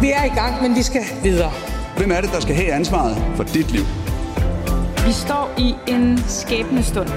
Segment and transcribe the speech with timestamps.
[0.00, 1.52] Vi er i gang, men vi skal videre.
[1.96, 3.82] Hvem er det, der skal have ansvaret for dit liv?
[5.06, 7.08] Vi står i en skæbnestund.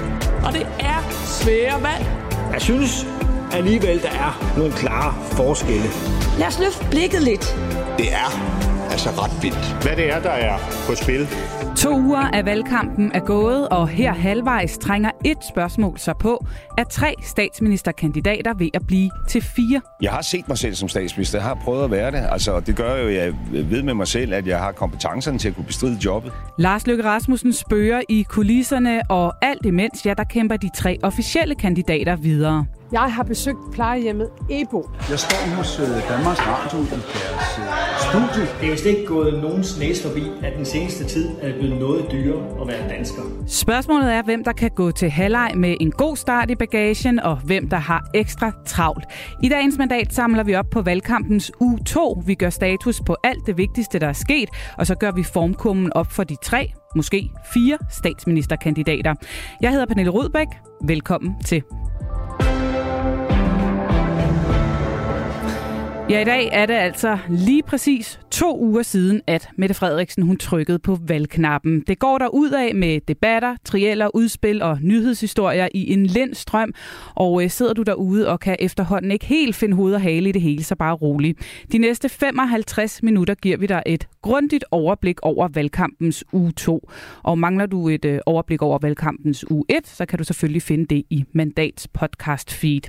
[0.44, 2.06] Og det er svære valg.
[2.52, 3.06] Jeg synes
[3.52, 5.86] alligevel, der er nogle klare forskelle.
[6.38, 7.56] Lad os løfte blikket lidt.
[7.98, 8.30] Det er
[8.90, 9.82] altså ret vildt.
[9.82, 11.28] Hvad det er, der er på spil.
[11.76, 16.46] To uger af valgkampen er gået, og her halvvejs trænger et spørgsmål sig på,
[16.78, 19.80] at tre statsministerkandidater ved at blive til fire.
[20.02, 21.38] Jeg har set mig selv som statsminister.
[21.38, 22.26] Jeg har prøvet at være det.
[22.32, 25.48] Altså, det gør jo, at jeg ved med mig selv, at jeg har kompetencerne til
[25.48, 26.32] at kunne bestride jobbet.
[26.58, 31.54] Lars Løkke Rasmussen spørger i kulisserne, og alt imens, ja, der kæmper de tre officielle
[31.54, 32.66] kandidater videre.
[32.92, 34.90] Jeg har besøgt plejehjemmet Ebo.
[35.10, 37.64] Jeg står hos Danmarks Radio i deres øh,
[38.08, 38.48] studie.
[38.60, 41.80] Det er vist ikke gået nogens næse forbi, at den seneste tid er det blevet
[41.80, 43.22] noget dyrere at være dansker.
[43.46, 47.36] Spørgsmålet er, hvem der kan gå til halvleg med en god start i bagagen, og
[47.36, 49.04] hvem der har ekstra travlt.
[49.42, 52.22] I dagens mandat samler vi op på valgkampens u 2.
[52.26, 54.48] Vi gør status på alt det vigtigste, der er sket,
[54.78, 59.14] og så gør vi formkummen op for de tre, måske fire statsministerkandidater.
[59.60, 60.48] Jeg hedder Pernille Rudbæk.
[60.84, 61.62] Velkommen til.
[66.10, 70.36] Ja, i dag er det altså lige præcis to uger siden, at Mette Frederiksen hun
[70.36, 71.80] trykkede på valgknappen.
[71.80, 76.74] Det går der ud af med debatter, trieller, udspil og nyhedshistorier i en lind strøm.
[77.14, 80.32] Og øh, sidder du derude og kan efterhånden ikke helt finde hoved og hale i
[80.32, 81.36] det hele, så bare rolig.
[81.72, 86.90] De næste 55 minutter giver vi dig et grundigt overblik over valgkampens uge 2.
[87.22, 90.86] Og mangler du et øh, overblik over valgkampens uge 1, så kan du selvfølgelig finde
[90.86, 92.82] det i Mandats podcast feed.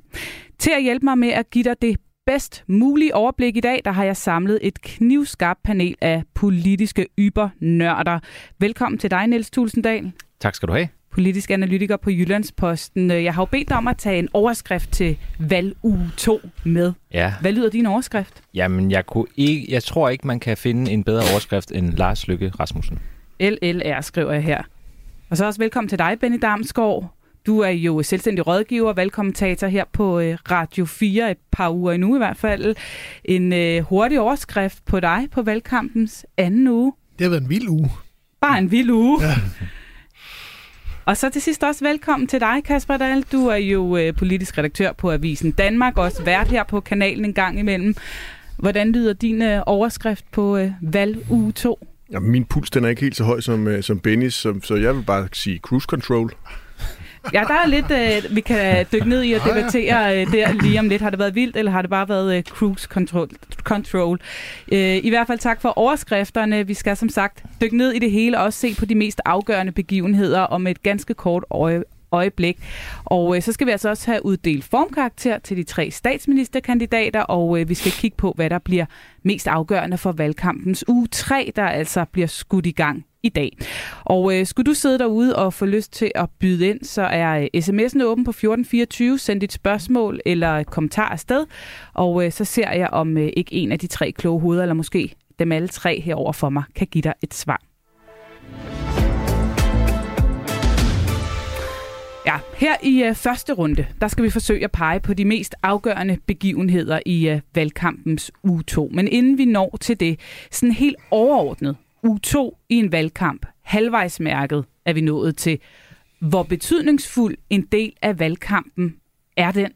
[0.60, 3.92] Til at hjælpe mig med at give dig det bedst mulige overblik i dag, der
[3.92, 8.20] har jeg samlet et knivskarpt panel af politiske yber-nørder.
[8.60, 10.12] Velkommen til dig, Niels Tulsendal.
[10.40, 10.88] Tak skal du have.
[11.12, 13.12] Politisk analytiker på Jyllandsposten.
[13.12, 16.94] Jeg har jo bedt dig om at tage en overskrift til valguge 2 med.
[17.14, 17.34] Ja.
[17.42, 18.44] Hvad lyder din overskrift?
[18.54, 22.28] Jamen, jeg, kunne ikke, jeg tror ikke, man kan finde en bedre overskrift end Lars
[22.28, 23.00] Lykke Rasmussen.
[23.40, 24.62] LLR skriver jeg her.
[25.30, 27.14] Og så også velkommen til dig, Benny Damsgaard.
[27.46, 32.16] Du er jo selvstændig rådgiver, valgkommentator her på øh, Radio 4, et par uger endnu
[32.16, 32.76] i hvert fald.
[33.26, 36.94] En øh, hurtig overskrift på dig på valgkampens anden uge.
[37.20, 37.92] Det har været en vild uge.
[38.42, 39.24] Bare en vild uge.
[39.24, 39.36] Ja.
[41.06, 43.26] Og så til sidst også velkommen til dig, Kasper Dahl.
[43.32, 47.34] Du er jo øh, politisk redaktør på Avisen Danmark, også vært her på kanalen en
[47.34, 47.96] gang imellem.
[48.58, 51.88] Hvordan lyder din øh, overskrift på øh, valguge 2?
[52.12, 54.76] Ja, min puls den er ikke helt så høj som, øh, som Bennys, så, så
[54.76, 56.34] jeg vil bare sige cruise control.
[57.34, 60.80] Ja, der er lidt, øh, vi kan dykke ned i og debattere øh, der lige
[60.80, 61.02] om lidt.
[61.02, 63.30] Har det været vildt, eller har det bare været øh, cruise control?
[63.64, 64.20] control?
[64.72, 66.68] Øh, I hvert fald tak for overskrifterne.
[66.68, 69.22] Vi skal som sagt dykke ned i det hele og også se på de mest
[69.26, 72.60] afgørende begivenheder om et ganske kort øje, øjeblik.
[73.06, 77.60] Og øh, så skal vi altså også have uddelt formkarakter til de tre statsministerkandidater, og
[77.60, 78.86] øh, vi skal kigge på, hvad der bliver
[79.24, 83.58] mest afgørende for valgkampens uge 3, der altså bliver skudt i gang i dag.
[84.06, 87.40] Og øh, skulle du sidde derude og få lyst til at byde ind, så er
[87.40, 89.20] øh, sms'en åben på 1424.
[89.20, 91.46] Send dit spørgsmål eller kommentar afsted,
[91.94, 94.74] og øh, så ser jeg, om øh, ikke en af de tre kloge hoveder, eller
[94.74, 97.62] måske dem alle tre herover for mig, kan give dig et svar.
[102.26, 105.56] Ja, her i uh, første runde, der skal vi forsøge at pege på de mest
[105.64, 108.90] afgørende begivenheder i uh, valgkampens uge 2.
[108.94, 110.20] Men inden vi når til det,
[110.52, 115.60] sådan helt overordnet, u 2 i en valgkamp, halvvejsmærket er vi nået til.
[116.20, 118.96] Hvor betydningsfuld en del af valgkampen
[119.38, 119.72] er den?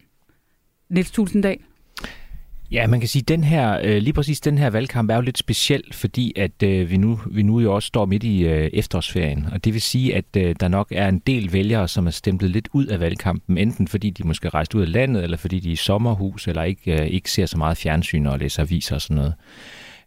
[0.90, 1.58] Niels Tulsendal?
[2.72, 5.38] Ja, man kan sige, den her, øh, lige præcis den her valgkamp er jo lidt
[5.38, 9.46] speciel, fordi at øh, vi, nu, vi nu jo også står midt i øh, efterårsferien.
[9.52, 12.52] Og det vil sige, at øh, der nok er en del vælgere, som er stemplet
[12.52, 15.70] lidt ud af valgkampen, enten fordi de måske rejst ud af landet, eller fordi de
[15.70, 19.02] er i sommerhus, eller ikke, øh, ikke ser så meget fjernsyn og læser aviser og
[19.02, 19.34] sådan noget.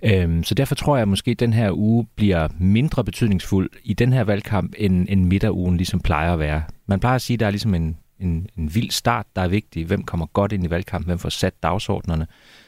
[0.02, 3.94] Øhm, så derfor tror jeg at måske, at den her uge bliver mindre betydningsfuld i
[3.94, 6.62] den her valgkamp, end, end midterugen ligesom plejer at være.
[6.86, 9.48] Man plejer at sige, at der er ligesom en, en, en vild start, der er
[9.48, 9.86] vigtig.
[9.86, 11.06] Hvem kommer godt ind i valgkampen?
[11.06, 12.26] Hvem får sat dagsordnerne?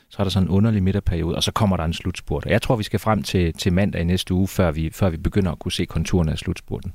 [0.08, 2.44] Så er der sådan en underlig midterperiode, og så kommer der en slutspurt.
[2.44, 5.10] Og jeg tror, vi skal frem til, til mandag i næste uge, før vi, før
[5.10, 6.92] vi begynder at kunne se konturerne af slutspurten.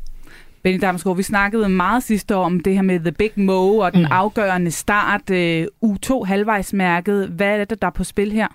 [0.63, 3.93] Benny Damsgaard, vi snakkede meget sidste år om det her med The Big Mo og
[3.93, 4.11] den mm.
[4.11, 5.29] afgørende start.
[5.29, 7.27] Uh, U2 halvvejsmærket.
[7.27, 8.47] Hvad er det, der er på spil her?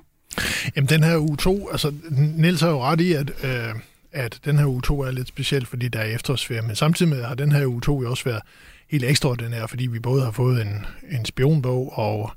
[0.77, 3.75] Jamen, den her U2, altså, Niels har jo ret i, at, øh,
[4.13, 7.35] at den her U2 er lidt speciel, fordi der er efterårsferie, men samtidig med har
[7.35, 8.43] den her U2 jo også været
[8.91, 12.31] helt ekstraordinær, fordi vi både har fået en, en spionbog og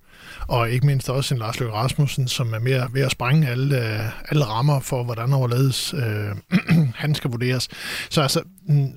[0.47, 3.77] og ikke mindst også en Lars Løkke Rasmussen, som er mere ved at sprænge alle,
[3.77, 6.57] øh, alle rammer for, hvordan overledes øh,
[6.95, 7.67] han skal vurderes.
[8.09, 8.41] Så altså,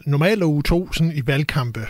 [0.06, 1.86] normalt er uge 2 sådan i valgkampe,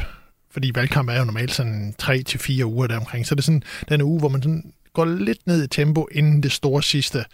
[0.51, 3.63] fordi valgkamp er jo normalt sådan 3 til fire uger deromkring, så det er sådan
[3.89, 7.25] den uge, hvor man sådan går lidt ned i tempo inden det store sidste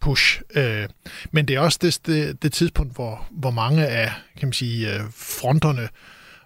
[0.00, 0.40] push.
[0.54, 0.88] Øh,
[1.32, 4.94] men det er også det, det, det tidspunkt, hvor, hvor mange af kan man sige,
[4.94, 5.88] øh, fronterne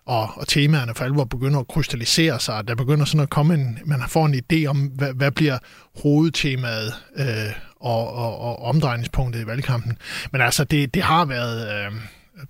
[0.07, 2.69] og, og temaerne for alvor begynder at krystallisere sig.
[2.69, 5.59] Der begynder sådan at komme en, man får en idé om, hvad, hvad bliver
[6.03, 9.99] hovedtemaet øh, og, og, og omdrejningspunktet i valgkampen.
[10.33, 11.87] Men altså, det, det har været...
[11.87, 11.93] Øh,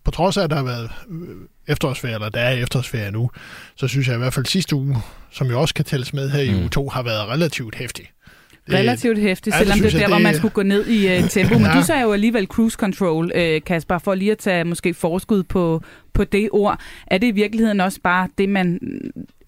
[0.04, 3.31] på trods af, at der har været øh, efterårsferie, eller der er efterårsferie nu,
[3.76, 4.96] så synes jeg i hvert fald sidste uge,
[5.31, 8.06] som jo også kan tælles med her i uge 2, har været relativt hæftig.
[8.72, 11.19] Relativt hæftigt, selvom ja, det, det er der, det, hvor man skulle gå ned i
[11.19, 11.54] uh, tempo.
[11.54, 11.78] Men ja.
[11.78, 15.82] du sagde jo alligevel cruise control, uh, Kasper, for lige at tage måske forskud på,
[16.12, 16.81] på det ord.
[17.06, 18.81] Er det i virkeligheden også bare det, man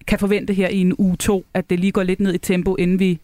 [0.07, 2.75] kan forvente her i en uge 2, at det lige går lidt ned i tempo,
[2.75, 3.19] inden vi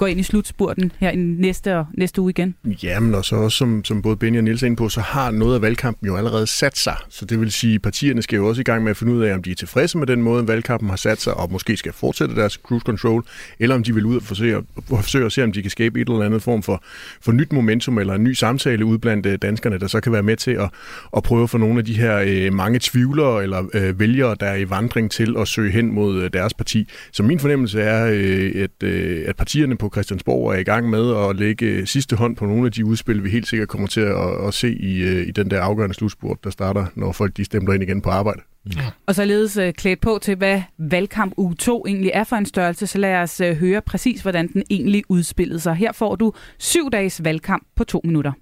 [0.00, 2.54] går ind i slutspurten her i næste, næste uge igen.
[2.82, 5.30] Jamen, og så også, som, som både Benny og Niels er inde på, så har
[5.30, 6.96] noget af valgkampen jo allerede sat sig.
[7.08, 9.22] Så det vil sige, at partierne skal jo også i gang med at finde ud
[9.22, 11.92] af, om de er tilfredse med den måde, valgkampen har sat sig, og måske skal
[11.92, 13.24] fortsætte deres cruise control,
[13.58, 16.08] eller om de vil ud og forsøge, forsøge at se, om de kan skabe et
[16.08, 16.82] eller andet form for,
[17.20, 20.22] for nyt momentum, eller en ny samtale ud blandt øh, danskerne, der så kan være
[20.22, 20.70] med til at,
[21.16, 24.46] at prøve at få nogle af de her øh, mange tvivlere eller øh, vælgere, der
[24.46, 26.88] er i vandring til at søge hen mod øh, deres parti.
[27.12, 31.16] Så min fornemmelse er, øh, at, øh, at partierne på Christiansborg er i gang med
[31.16, 34.46] at lægge sidste hånd på nogle af de udspil, vi helt sikkert kommer til at,
[34.46, 37.72] at se i, øh, i den der afgørende slutspurt, der starter, når folk de stemmer
[37.72, 38.40] ind igen på arbejde.
[38.76, 38.90] Ja.
[39.06, 42.86] Og således uh, klædt på til, hvad valgkamp u 2 egentlig er for en størrelse,
[42.86, 45.74] så lad os uh, høre præcis, hvordan den egentlig udspillede sig.
[45.74, 48.32] Her får du syv dages valgkamp på to minutter.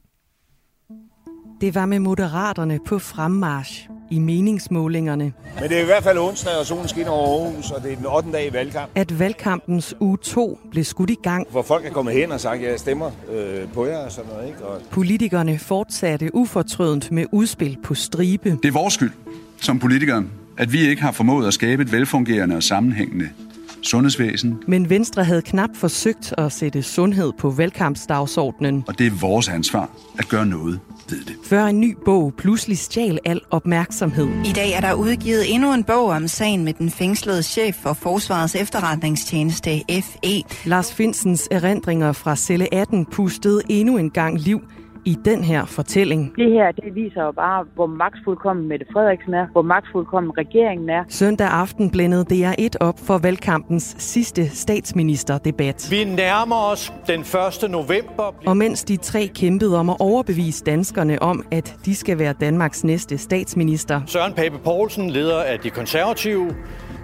[1.60, 5.32] Det var med moderaterne på fremmarsch i meningsmålingerne.
[5.60, 7.96] Men det er i hvert fald onsdag, og solen skinner over Aarhus, og det er
[7.96, 8.32] den 8.
[8.32, 8.90] dag i valgkamp.
[8.94, 11.46] At valgkampens uge 2 blev skudt i gang.
[11.50, 14.30] Hvor folk er kommet hen og sagt, at jeg stemmer øh, på jer og sådan
[14.30, 14.48] noget.
[14.48, 14.64] Ikke?
[14.64, 14.80] Og...
[14.90, 18.50] Politikerne fortsatte ufortrødent med udspil på stribe.
[18.62, 19.12] Det er vores skyld
[19.60, 20.24] som politikere,
[20.56, 23.28] at vi ikke har formået at skabe et velfungerende og sammenhængende
[23.82, 24.62] sundhedsvæsen.
[24.66, 28.84] Men Venstre havde knap forsøgt at sætte sundhed på valgkampsdagsordenen.
[28.88, 30.80] Og det er vores ansvar at gøre noget
[31.10, 31.34] ved det.
[31.44, 34.28] Før en ny bog pludselig stjal al opmærksomhed.
[34.44, 37.92] I dag er der udgivet endnu en bog om sagen med den fængslede chef for
[37.92, 40.42] Forsvarets efterretningstjeneste FE.
[40.64, 44.60] Lars Finsens erindringer fra celle 18 pustede endnu en gang liv
[45.08, 46.32] i den her fortælling.
[46.36, 51.04] Det her, det viser jo bare, hvor magtfuldkommen Mette Frederiksen er, hvor magtfuldkommen regeringen er.
[51.08, 55.88] Søndag aften blændede DR1 op for valgkampens sidste statsministerdebat.
[55.90, 57.70] Vi nærmer os den 1.
[57.70, 58.34] november.
[58.46, 62.84] Og mens de tre kæmpede om at overbevise danskerne om, at de skal være Danmarks
[62.84, 64.00] næste statsminister.
[64.06, 66.54] Søren Pape Poulsen, leder af de konservative,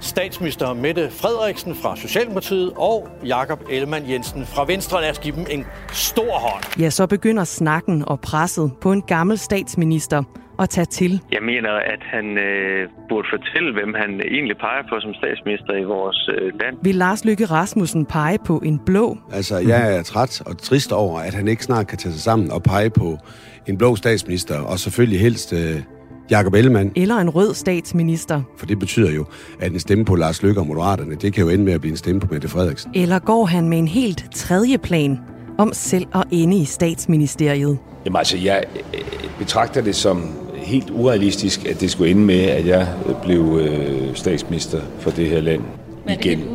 [0.04, 5.00] statsminister Mette Frederiksen fra Socialdemokratiet og Jakob Ellemann Jensen fra Venstre.
[5.00, 6.80] Lad os give dem en stor hånd.
[6.80, 10.22] Ja, så begynder snakken og presset på en gammel statsminister
[10.58, 11.20] at tage til.
[11.32, 15.84] Jeg mener, at han øh, burde fortælle, hvem han egentlig peger på som statsminister i
[15.84, 16.76] vores øh, land.
[16.82, 19.18] Vil Lars Lykke Rasmussen pege på en blå?
[19.32, 22.50] Altså, jeg er træt og trist over, at han ikke snart kan tage sig sammen
[22.50, 23.18] og pege på
[23.66, 25.82] en blå statsminister, og selvfølgelig helst øh,
[26.30, 26.92] Jakob Ellemann.
[26.96, 28.42] Eller en rød statsminister.
[28.56, 29.24] For det betyder jo,
[29.60, 31.90] at en stemme på Lars Løkke og Moderaterne, det kan jo ende med at blive
[31.90, 32.90] en stemme på Mette Frederiksen.
[32.94, 35.18] Eller går han med en helt tredje plan
[35.58, 37.78] om selv at ende i statsministeriet?
[38.04, 39.00] Jamen altså, jeg øh,
[39.38, 40.22] betragter det som
[40.54, 42.88] helt urealistisk, at det skulle ende med, at jeg
[43.24, 45.62] blev øh, statsminister for det her land
[46.06, 46.38] Men igen.
[46.38, 46.48] Det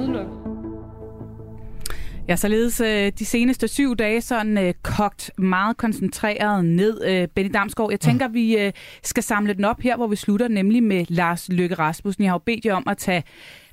[2.29, 7.05] Ja, således øh, de seneste syv dage sådan øh, kogt meget koncentreret ned.
[7.05, 8.33] Øh, Benny Damsgaard, jeg tænker, mm.
[8.33, 8.71] vi øh,
[9.03, 12.23] skal samle den op her, hvor vi slutter, nemlig med Lars Løkke Rasmussen.
[12.23, 13.23] Jeg har jo bedt jer om at tage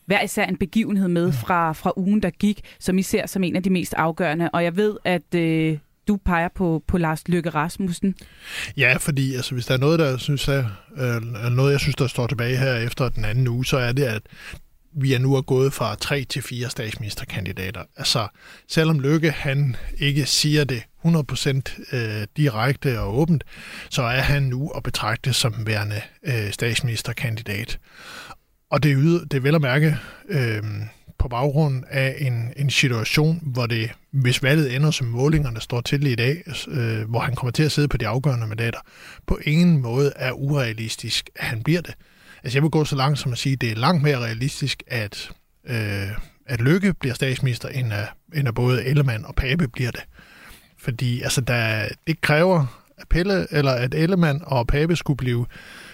[0.07, 3.57] hver især en begivenhed med fra, fra ugen, der gik, som I ser som en
[3.57, 4.51] af de mest afgørende.
[4.53, 5.79] Og jeg ved, at øh,
[6.09, 8.15] du peger på, på Lars Løkke Rasmussen.
[8.77, 10.65] Ja, fordi altså, hvis der er noget, der synes er,
[10.97, 14.03] øh, noget, jeg synes, der står tilbage her efter den anden uge, så er det,
[14.03, 14.23] at
[14.97, 17.83] vi er nu er gået fra tre til fire statsministerkandidater.
[17.97, 18.29] Altså,
[18.69, 23.45] selvom Løkke han ikke siger det 100% øh, direkte og åbent,
[23.91, 27.79] så er han nu at betragte som værende øh, statsministerkandidat.
[28.71, 28.97] Og det er,
[29.31, 29.97] det er vel at mærke
[30.29, 30.63] øh,
[31.19, 36.07] på baggrund af en, en situation, hvor det, hvis valget ender som målingerne står til
[36.07, 38.79] i dag, øh, hvor han kommer til at sidde på de afgørende mandater,
[39.27, 41.95] på ingen måde er urealistisk, at han bliver det.
[42.47, 44.83] Altså jeg vil gå så langt som at sige, at det er langt mere realistisk,
[44.87, 45.31] at,
[45.65, 46.09] øh,
[46.47, 50.01] at Lykke bliver statsminister, end at, end at både Ellemann og Pape bliver det.
[50.79, 55.47] Fordi altså, der, det kræver, at Pelle, eller at Ellemann og Pape skulle blive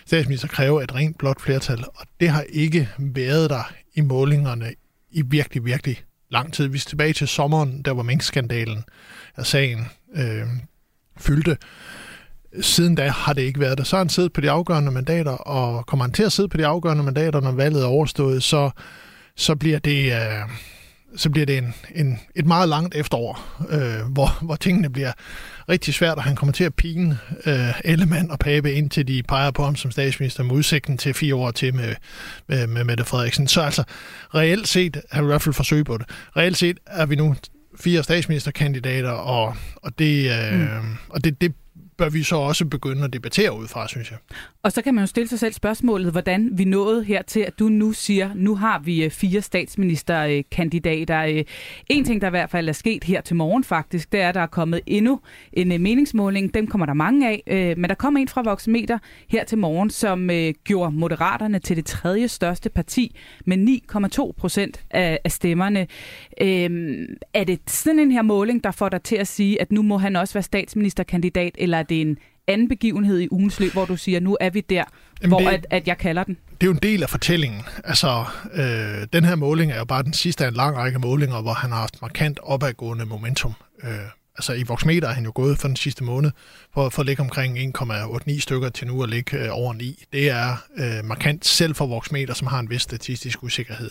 [0.07, 4.75] statsminister, kræver et rent blot flertal, og det har ikke været der i målingerne
[5.11, 6.69] i virkelig, virkelig lang tid.
[6.69, 8.85] Vi er tilbage til sommeren, der var minkskandalen
[9.37, 10.47] af sagen øh,
[11.17, 11.57] fyldte
[12.61, 13.85] siden da har det ikke været der.
[13.85, 16.57] Så har han siddet på de afgørende mandater, og kommer han til at sidde på
[16.57, 18.71] de afgørende mandater, når valget er overstået, så,
[19.37, 20.13] så bliver det...
[20.13, 20.49] Øh,
[21.17, 25.13] så bliver det en, en, et meget langt efterår, øh, hvor, hvor tingene bliver
[25.69, 29.51] rigtig svært, og han kommer til at pine øh, Ellemann og Pape, indtil de peger
[29.51, 31.95] på ham som statsminister med udsigten til fire år til med,
[32.49, 33.49] med, med Mette Frederiksen.
[33.49, 33.85] Så altså,
[34.35, 36.07] reelt set, har vi i hvert fald forsøg på det,
[36.37, 37.35] reelt set er vi nu
[37.81, 40.97] fire statsministerkandidater, og, og, det, øh, mm.
[41.09, 41.55] og det, det
[41.97, 44.19] bør vi så også begynde at debattere ud fra, synes jeg.
[44.63, 47.59] Og så kan man jo stille sig selv spørgsmålet, hvordan vi nåede her til, at
[47.59, 51.23] du nu siger, nu har vi øh, fire statsministerkandidater.
[51.23, 51.45] Øh,
[51.89, 54.35] en ting, der i hvert fald er sket her til morgen faktisk, det er, at
[54.35, 55.21] der er kommet endnu
[55.53, 56.55] en øh, meningsmåling.
[56.55, 60.31] Dem kommer der mange af, men der kom en fra Voxmeter her til morgen, som
[60.65, 63.81] gjorde Moderaterne til det tredje største parti med
[64.29, 65.87] 9,2 procent af stemmerne.
[66.41, 69.83] Øhm, er det sådan en her måling, der får dig til at sige, at nu
[69.83, 73.85] må han også være statsministerkandidat, eller er det en anden begivenhed i ugens løb, hvor
[73.85, 74.85] du siger, nu er vi der,
[75.23, 76.37] Jamen hvor det, at, at jeg kalder den?
[76.51, 77.61] Det er jo en del af fortællingen.
[77.85, 81.43] Altså, øh, den her måling er jo bare den sidste af en lang række målinger,
[81.43, 83.55] hvor han har haft markant opadgående momentum.
[83.83, 83.91] Øh,
[84.37, 86.31] altså i Voxmeter er han jo gået for den sidste måned,
[86.75, 90.05] for, for at ligge omkring 1,89 stykker til nu at ligge øh, over 9.
[90.13, 93.91] Det er øh, markant selv for Voxmeter, som har en vis statistisk usikkerhed.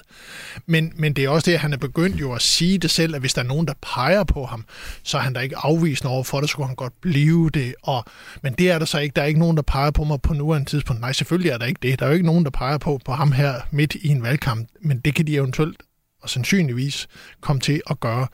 [0.65, 3.15] Men, men det er også det, at han er begyndt jo at sige det selv,
[3.15, 4.65] at hvis der er nogen, der peger på ham,
[5.03, 7.75] så er han da ikke afvisende over for det, så kunne han godt blive det.
[7.83, 8.05] Og,
[8.41, 9.13] men det er der så ikke.
[9.15, 11.01] Der er ikke nogen, der peger på mig på nuværende tidspunkt.
[11.01, 11.99] Nej, selvfølgelig er der ikke det.
[11.99, 14.69] Der er jo ikke nogen, der peger på, på ham her midt i en valgkamp,
[14.81, 15.77] men det kan de eventuelt
[16.21, 17.07] og sandsynligvis
[17.41, 18.27] komme til at gøre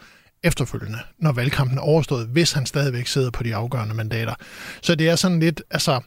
[0.48, 4.34] efterfølgende, når valgkampen er overstået, hvis han stadigvæk sidder på de afgørende mandater.
[4.82, 6.00] Så det er sådan lidt, altså,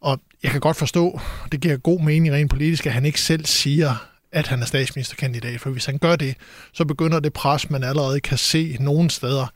[0.00, 1.20] og jeg kan godt forstå,
[1.52, 5.60] det giver god mening rent politisk, at han ikke selv siger, at han er statsministerkandidat,
[5.60, 6.34] for hvis han gør det,
[6.72, 9.52] så begynder det pres, man allerede kan se nogen steder,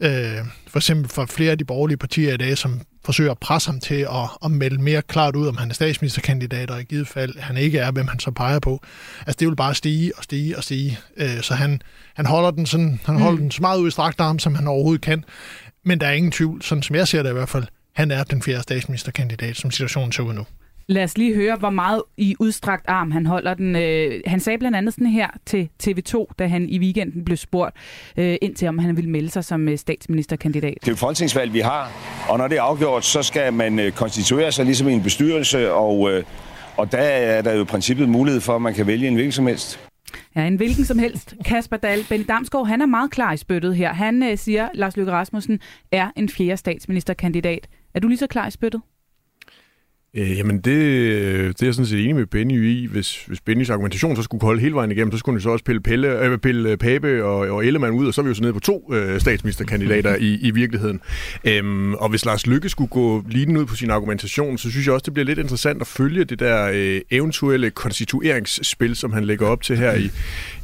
[0.00, 0.38] øh,
[0.68, 3.80] for eksempel fra flere af de borgerlige partier i dag, som forsøger at presse ham
[3.80, 7.38] til at, at melde mere klart ud, om han er statsministerkandidat, og i givet fald
[7.38, 8.80] han ikke er, hvem han så peger på.
[9.18, 10.98] Altså det vil bare stige og stige og stige.
[11.16, 11.82] Øh, så han,
[12.14, 13.42] han holder den sådan, han holder mm.
[13.42, 15.24] den så meget ud i strakt arm, som han overhovedet kan.
[15.84, 18.24] Men der er ingen tvivl, sådan som jeg ser det i hvert fald, han er
[18.24, 20.46] den fjerde statsministerkandidat, som situationen ser ud nu.
[20.86, 23.76] Lad os lige høre, hvor meget i udstrakt arm han holder den.
[23.76, 27.76] Øh, han sagde blandt andet sådan her til TV2, da han i weekenden blev spurgt
[28.16, 30.74] øh, ind til, om han ville melde sig som øh, statsministerkandidat.
[30.80, 31.92] Det er jo folketingsvalg, vi har,
[32.28, 36.10] og når det er afgjort, så skal man konstituere sig ligesom i en bestyrelse, og,
[36.76, 39.32] og der er der jo i princippet mulighed for, at man kan vælge en hvilken
[39.32, 39.80] som helst.
[40.36, 41.34] Ja, en hvilken som helst.
[41.44, 43.92] Kasper Dahl, Benny Damsgaard, han er meget klar i spyttet her.
[43.92, 45.60] Han øh, siger, Lars Løkke Rasmussen
[45.92, 47.68] er en fjerde statsministerkandidat.
[47.94, 48.80] Er du lige så klar i spyttet?
[50.16, 52.86] Øh, jamen, det, det er jeg sådan set enig med Benny i.
[52.86, 55.64] Hvis, hvis Bennys argumentation så skulle holde hele vejen igennem, så skulle han så også
[55.64, 58.42] pille, Pelle, øh, pille Pape og, og Ellemann ud, og så er vi jo så
[58.42, 61.00] nede på to øh, statsministerkandidater i, i virkeligheden.
[61.44, 64.94] Øhm, og hvis Lars Lykke skulle gå lige ud på sin argumentation, så synes jeg
[64.94, 69.46] også, det bliver lidt interessant at følge det der øh, eventuelle konstitueringsspil, som han lægger
[69.46, 70.10] op til her i,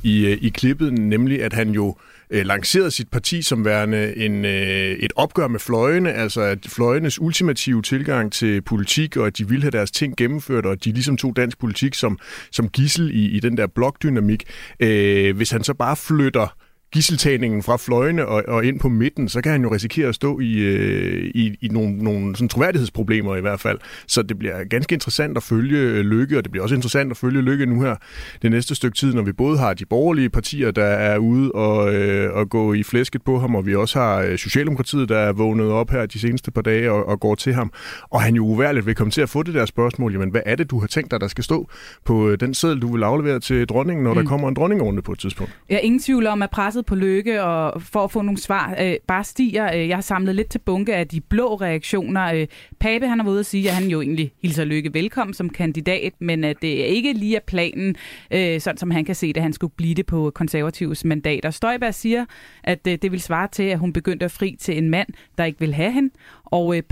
[0.02, 4.16] i, øh, i klippet, nemlig at han jo øh, Øh, lanceret sit parti som værende
[4.16, 9.38] en, øh, et opgør med fløjene, altså at fløjenes ultimative tilgang til politik, og at
[9.38, 12.18] de ville have deres ting gennemført, og at de ligesom tog dansk politik som,
[12.52, 14.44] som gissel i, i den der blokdynamik.
[14.80, 16.56] Øh, hvis han så bare flytter
[16.92, 20.40] gisseltagningen fra fløjene og, og ind på midten, så kan han jo risikere at stå
[20.40, 23.78] i, øh, i, i nogle, nogle sådan troværdighedsproblemer i hvert fald.
[24.06, 27.16] Så det bliver ganske interessant at følge øh, Lykke, og det bliver også interessant at
[27.16, 27.96] følge Lykke nu her
[28.42, 31.94] det næste stykke tid, når vi både har de borgerlige partier, der er ude og,
[31.94, 35.32] øh, og gå i flæsket på ham, og vi også har øh, Socialdemokratiet, der er
[35.32, 37.72] vågnet op her de seneste par dage og, og går til ham.
[38.10, 40.56] Og han jo uværligt vil komme til at få det der spørgsmål, jamen hvad er
[40.56, 41.68] det, du har tænkt dig, der skal stå
[42.04, 44.20] på øh, den seddel, du vil aflevere til dronningen, når mm.
[44.20, 45.58] der kommer en dronningerunde på et tidspunkt?
[45.68, 48.38] Jeg er ingen tvivl om, at presset presset på lykke og for at få nogle
[48.38, 49.74] svar øh, bare stiger.
[49.74, 52.34] Øh, jeg har samlet lidt til bunke af de blå reaktioner.
[52.34, 52.46] Øh,
[52.78, 55.50] Pape han har været ude at sige, at han jo egentlig hilser lykke velkommen som
[55.50, 57.96] kandidat, men at det er ikke lige er planen,
[58.30, 61.50] øh, sådan som han kan se det, at han skulle blive det på konservatives mandater.
[61.50, 62.24] Støjberg siger,
[62.64, 65.08] at øh, det vil svare til, at hun begyndte at fri til en mand,
[65.38, 66.10] der ikke vil have hende.
[66.44, 66.82] Og øh,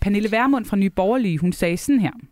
[0.00, 2.29] Pernille Vermund fra Nye Borgerlige, hun sagde sådan her.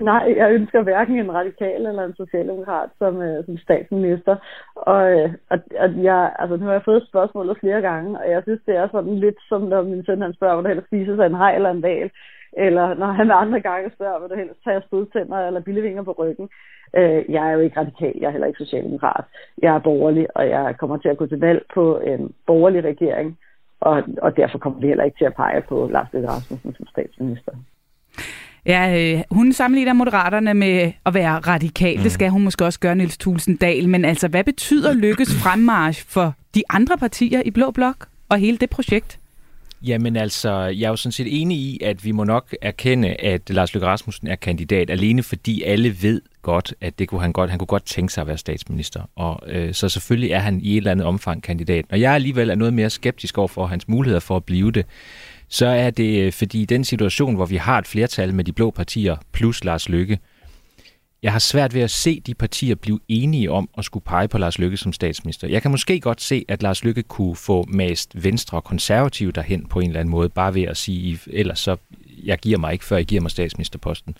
[0.00, 4.36] Nej, jeg ønsker hverken en radikal eller en socialdemokrat som, øh, som statsminister.
[4.74, 8.42] Og, øh, og, og jeg, altså, nu har jeg fået spørgsmålet flere gange, og jeg
[8.42, 11.16] synes, det er sådan lidt som når min søn han spørger, hvad det helst spiser
[11.16, 12.10] sig en hej eller en val.
[12.52, 16.48] Eller når han andre gange spørger, vil du helst tage stødtænder eller billevinger på ryggen.
[16.96, 19.24] Øh, jeg er jo ikke radikal, jeg er heller ikke socialdemokrat.
[19.62, 23.38] Jeg er borgerlig, og jeg kommer til at gå til valg på en borgerlig regering.
[23.80, 26.86] Og, og derfor kommer vi heller ikke til at pege på Lars Løkke Rasmussen som
[26.86, 27.52] statsminister.
[28.66, 31.96] Ja, øh, hun sammenligner Moderaterne med at være radikal.
[31.96, 32.02] Mm.
[32.02, 33.88] Det skal hun måske også gøre, Niels Thulsen Dahl.
[33.88, 38.58] Men altså, hvad betyder Lykkes fremmarsch for de andre partier i Blå Blok og hele
[38.58, 39.18] det projekt?
[39.82, 43.50] Jamen altså, jeg er jo sådan set enig i, at vi må nok erkende, at
[43.50, 47.50] Lars Løkke Rasmussen er kandidat, alene fordi alle ved godt, at det kunne han godt,
[47.50, 49.00] han kunne godt tænke sig at være statsminister.
[49.16, 51.84] Og øh, så selvfølgelig er han i et eller andet omfang kandidat.
[51.90, 54.86] Og jeg alligevel er noget mere skeptisk over for hans muligheder for at blive det.
[55.48, 58.70] Så er det øh, fordi den situation, hvor vi har et flertal med de blå
[58.70, 60.18] partier plus Lars Lykke,
[61.22, 64.38] jeg har svært ved at se de partier blive enige om at skulle pege på
[64.38, 65.48] Lars Lykke som statsminister.
[65.48, 69.66] Jeg kan måske godt se, at Lars Lykke kunne få mast venstre og konservative derhen
[69.66, 71.76] på en eller anden måde, bare ved at sige, ellers så,
[72.24, 74.16] jeg giver mig ikke, før jeg giver mig statsministerposten.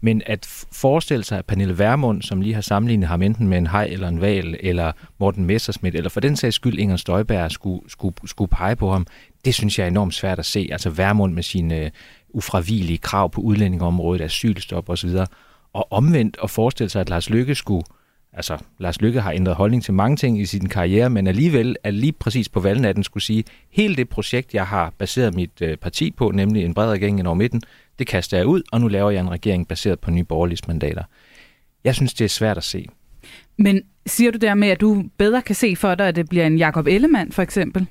[0.00, 3.66] Men at forestille sig, at Pernille Vermund, som lige har sammenlignet ham enten med en
[3.66, 7.90] hej eller en val, eller Morten Messersmith, eller for den sags skyld Inger Støjberg, skulle,
[7.90, 9.06] skulle, skulle pege på ham,
[9.44, 10.68] det synes jeg er enormt svært at se.
[10.72, 11.90] Altså Værmund med sine øh,
[12.28, 15.10] ufravigelige krav på udlændingområdet, asylstop osv.,
[15.72, 17.84] og omvendt at forestille sig, at Lars Lykke skulle...
[18.32, 21.90] Altså, Lars Lykke har ændret holdning til mange ting i sin karriere, men alligevel er
[21.90, 26.10] lige præcis på valgnatten skulle sige, hele det projekt, jeg har baseret mit øh, parti
[26.10, 27.62] på, nemlig en bred regering i over midten,
[27.98, 31.02] det kaster jeg ud, og nu laver jeg en regering baseret på nye borgerlige mandater.
[31.84, 32.86] Jeg synes, det er svært at se.
[33.58, 36.58] Men siger du dermed, at du bedre kan se for dig, at det bliver en
[36.58, 37.86] Jakob Ellemann for eksempel?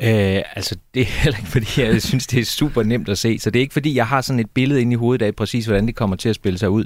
[0.00, 3.38] Øh, altså, det er heller ikke, fordi jeg synes, det er super nemt at se.
[3.38, 5.66] Så det er ikke, fordi jeg har sådan et billede inde i hovedet af præcis,
[5.66, 6.84] hvordan det kommer til at spille sig ud.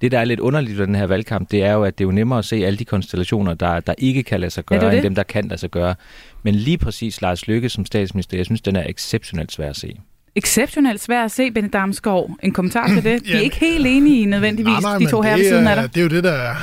[0.00, 2.08] Det, der er lidt underligt ved den her valgkamp, det er jo, at det er
[2.08, 4.92] jo nemmere at se alle de konstellationer, der, der ikke kan lade sig gøre, ja,
[4.92, 5.94] end dem, der kan lade sig gøre.
[6.42, 9.96] Men lige præcis Lars Lykke som statsminister, jeg synes, den er exceptionelt svær at se
[10.36, 12.30] exceptionelt svært at se, Benny Damsgaard.
[12.42, 13.22] En kommentar til det?
[13.24, 15.94] Vi er ikke helt enige nødvendigvis, nej, nej, de to her ved siden af dig.
[15.94, 16.54] Det er jo det, der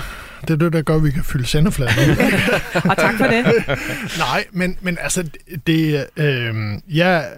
[0.48, 2.10] det er det, der gør, at vi kan fylde sendefladen.
[2.90, 3.46] og tak for det.
[4.18, 5.30] Nej, men, men altså,
[5.68, 6.56] det, øh,
[6.90, 7.30] jeg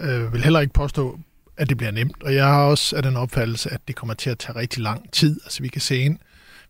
[0.00, 1.18] øh, vil heller ikke påstå,
[1.56, 4.30] at det bliver nemt, og jeg har også af den opfattelse, at det kommer til
[4.30, 5.40] at tage rigtig lang tid.
[5.44, 6.18] Altså, vi kan se ind,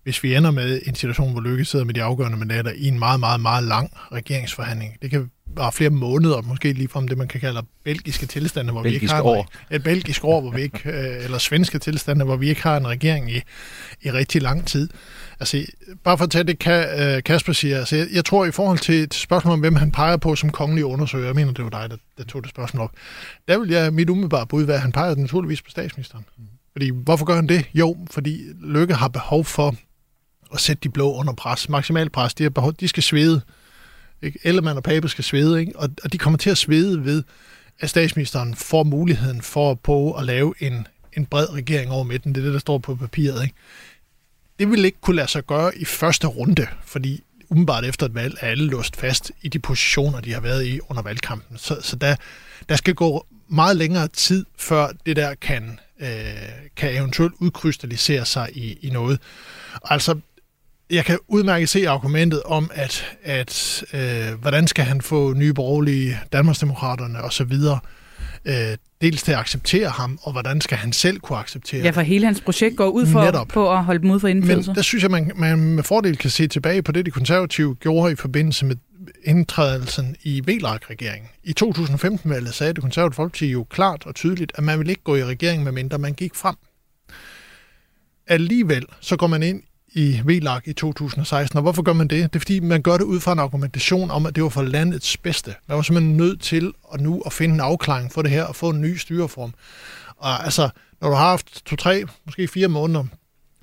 [0.02, 2.98] hvis vi ender med en situation, hvor Lykke sidder med de afgørende mandater i en
[2.98, 4.96] meget, meget, meget lang regeringsforhandling.
[5.02, 8.82] Det kan bare flere måneder, måske lige fra det, man kan kalde belgiske tilstande, hvor
[8.82, 9.52] belgisk vi ikke har år.
[9.70, 12.76] En, et belgisk år, hvor vi ikke, øh, eller svenske tilstande, hvor vi ikke har
[12.76, 13.42] en regering i,
[14.02, 14.88] i rigtig lang tid.
[15.40, 15.66] Altså,
[16.04, 16.66] bare for at tage det,
[17.16, 19.90] øh, Kasper siger, altså, jeg, jeg tror i forhold til et spørgsmål om, hvem han
[19.90, 22.82] peger på som kongelig undersøger, jeg mener, det var dig, der, der tog det spørgsmål
[22.82, 22.90] op,
[23.48, 26.24] der vil jeg mit umiddelbare bud være, at han peger naturligvis på statsministeren.
[26.72, 27.64] Fordi, hvorfor gør han det?
[27.74, 29.74] Jo, fordi Lykke har behov for
[30.54, 32.34] at sætte de blå under pres, maksimalt pres.
[32.34, 33.42] De, har behov, de skal svede.
[34.22, 34.38] Ikke?
[34.44, 35.72] Ellemann og Pape skal svede, ikke?
[35.76, 37.22] Og, og de kommer til at svede ved,
[37.80, 42.34] at statsministeren får muligheden for at på at lave en, en bred regering over midten.
[42.34, 43.42] Det er det, der står på papiret.
[43.42, 43.54] Ikke?
[44.58, 48.36] Det vil ikke kunne lade sig gøre i første runde, fordi umiddelbart efter et valg
[48.40, 51.58] er alle låst fast i de positioner, de har været i under valgkampen.
[51.58, 52.16] Så, så der,
[52.68, 56.08] der skal gå meget længere tid, før det der kan, øh,
[56.76, 59.20] kan eventuelt udkrystallisere sig i, i noget.
[59.84, 60.20] Altså,
[60.90, 66.20] jeg kan udmærket se argumentet om, at, at øh, hvordan skal han få nye borgerlige
[66.32, 67.52] Danmarksdemokraterne osv.,
[68.44, 72.00] øh, dels til at acceptere ham, og hvordan skal han selv kunne acceptere Ja, for
[72.00, 73.48] hele hans projekt går ud for, Netop.
[73.48, 74.70] på at holde dem ud for indflydelse.
[74.70, 77.74] Men der synes jeg, man, man med fordel kan se tilbage på det, de konservative
[77.74, 78.76] gjorde i forbindelse med
[79.24, 81.28] indtrædelsen i VLAG-regeringen.
[81.44, 85.16] I 2015-valget sagde det konservative folkeparti jo klart og tydeligt, at man vil ikke gå
[85.16, 86.54] i regering, medmindre man gik frem.
[88.26, 89.62] Alligevel så går man ind
[89.94, 91.56] i VLAG i 2016.
[91.56, 92.32] Og hvorfor gør man det?
[92.32, 94.62] Det er fordi, man gør det ud fra en argumentation om, at det var for
[94.62, 95.54] landets bedste.
[95.68, 98.56] Man var simpelthen nødt til at nu at finde en afklaring for det her og
[98.56, 99.54] få en ny styreform.
[100.16, 100.68] Og altså,
[101.00, 103.04] når du har haft to-tre, måske fire måneder,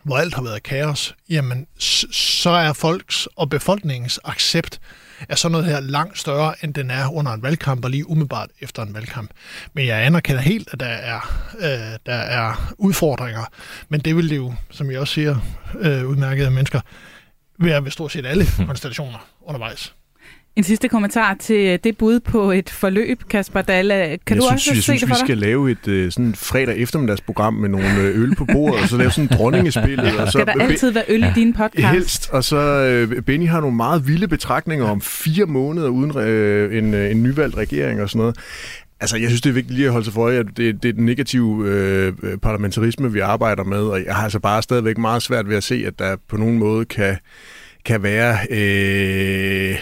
[0.04, 1.68] hvor alt har været kaos, jamen,
[2.12, 4.80] så er folks og befolkningens accept
[5.30, 8.50] er sådan noget her langt større, end den er under en valgkamp og lige umiddelbart
[8.60, 9.32] efter en valgkamp.
[9.74, 13.44] Men jeg anerkender helt, at der er, øh, der er udfordringer,
[13.90, 15.36] men det vil det jo, som jeg også siger,
[15.80, 16.82] øh, udmærkede mennesker,
[17.60, 19.94] være ved stort set alle konstellationer undervejs.
[20.56, 23.94] En sidste kommentar til det bud på et forløb, Kasper Dalle.
[23.96, 25.28] Kan jeg du synes, også jeg se synes, det vi for dig?
[25.28, 28.98] skal lave et uh, sådan fredag eftermiddagsprogram med nogle uh, øl på bordet, og så
[28.98, 30.00] lave sådan en dronningespil.
[30.20, 31.88] og så, Skal der altid være øl i din podcast?
[31.88, 32.30] Helst.
[32.30, 36.12] Og så Benny har nogle meget vilde betragtninger om fire måneder uden
[36.84, 38.38] en, en nyvalgt regering og sådan noget.
[39.00, 40.94] Altså, jeg synes, det er vigtigt lige at holde sig for at det, det er
[40.94, 45.50] den negative øh, parlamentarisme, vi arbejder med, og jeg har altså bare stadigvæk meget svært
[45.50, 47.18] ved at se, at der på nogen måde kan,
[47.86, 48.38] kan være...
[48.50, 49.76] Øh,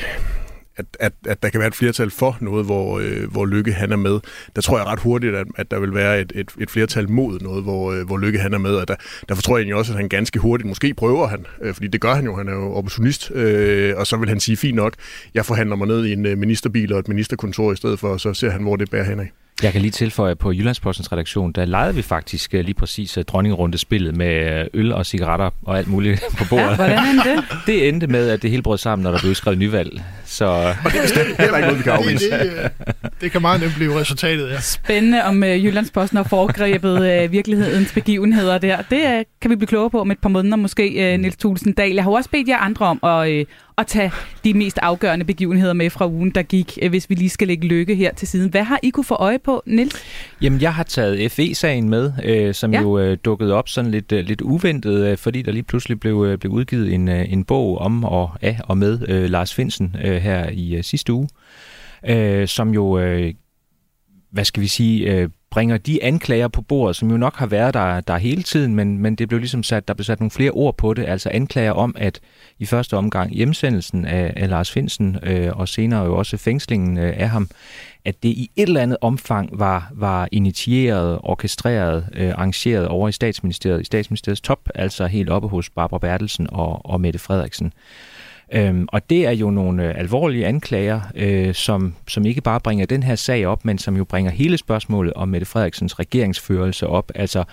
[0.80, 3.92] at, at, at der kan være et flertal for noget, hvor, øh, hvor Lykke han
[3.92, 4.20] er med.
[4.56, 7.40] Der tror jeg ret hurtigt, at, at der vil være et, et, et flertal mod
[7.40, 8.76] noget, hvor, øh, hvor Lykke han er med.
[8.76, 8.96] Og der,
[9.30, 12.02] derfor tror jeg egentlig også, at han ganske hurtigt, måske prøver han, øh, fordi det
[12.02, 14.94] gør han jo, han er jo opportunist, øh, og så vil han sige, fint nok,
[15.34, 18.20] jeg forhandler mig ned i en øh, ministerbil og et ministerkontor i stedet for, og
[18.20, 19.32] så ser han, hvor det bærer hen af.
[19.64, 23.18] Jeg kan lige tilføje, at på Jyllandspostens redaktion, der legede vi faktisk øh, lige præcis
[23.18, 26.70] øh, dronningrunde spillet med øh, øl og cigaretter og alt muligt på bordet.
[26.70, 27.44] Ja, hvordan endte det?
[27.68, 30.04] Det endte med, at det hele brød sammen, når der blev skrevet nyvalg.
[30.26, 30.46] Så...
[30.86, 32.30] Og det er bestemt heller ikke noget, vi kan afvise.
[32.32, 34.60] Det, det, Det kan meget nemt blive resultatet, ja.
[34.60, 38.82] Spændende om uh, Jyllandsposten har foregrebet uh, virkelighedens begivenheder der.
[38.82, 41.74] Det uh, kan vi blive klogere på om et par måneder måske, uh, Niels Thulsen
[41.74, 41.96] Dahl.
[41.96, 43.46] Jeg har også bedt jer andre om at, uh,
[43.80, 44.12] at tage
[44.44, 47.68] de mest afgørende begivenheder med fra ugen, der gik, uh, hvis vi lige skal lægge
[47.68, 48.50] lykke her til siden.
[48.50, 50.04] Hvad har I kunne få øje på, Niels?
[50.42, 52.82] Jamen, jeg har taget FE-sagen med, øh, som ja.
[52.82, 56.26] jo øh, dukkede op sådan lidt, øh, lidt uventet, øh, fordi der lige pludselig blev,
[56.28, 59.96] øh, blev udgivet en, øh, en bog om og af og med øh, Lars Finsen
[60.04, 61.30] øh, her i øh, sidste uge,
[62.08, 63.34] øh, som jo, øh,
[64.32, 67.74] hvad skal vi sige, øh, bringer de anklager på bordet, som jo nok har været
[67.74, 70.52] der, der hele tiden, men, men det blev ligesom sat, der blev sat nogle flere
[70.52, 72.20] ord på det, altså anklager om, at
[72.60, 77.14] i første omgang hjemsendelsen af, af Lars Finsen, øh, og senere jo også fængslingen øh,
[77.18, 77.50] af ham,
[78.06, 83.12] at det i et eller andet omfang var, var initieret, orkestreret, øh, arrangeret over i
[83.12, 87.74] statsministeriet, i statsministeriets top, altså helt oppe hos Barbara Bertelsen og, og Mette Frederiksen.
[88.52, 92.86] Øhm, og det er jo nogle øh, alvorlige anklager, øh, som, som ikke bare bringer
[92.86, 97.12] den her sag op, men som jo bringer hele spørgsmålet om Mette Frederiksens regeringsførelse op.
[97.16, 97.44] Altså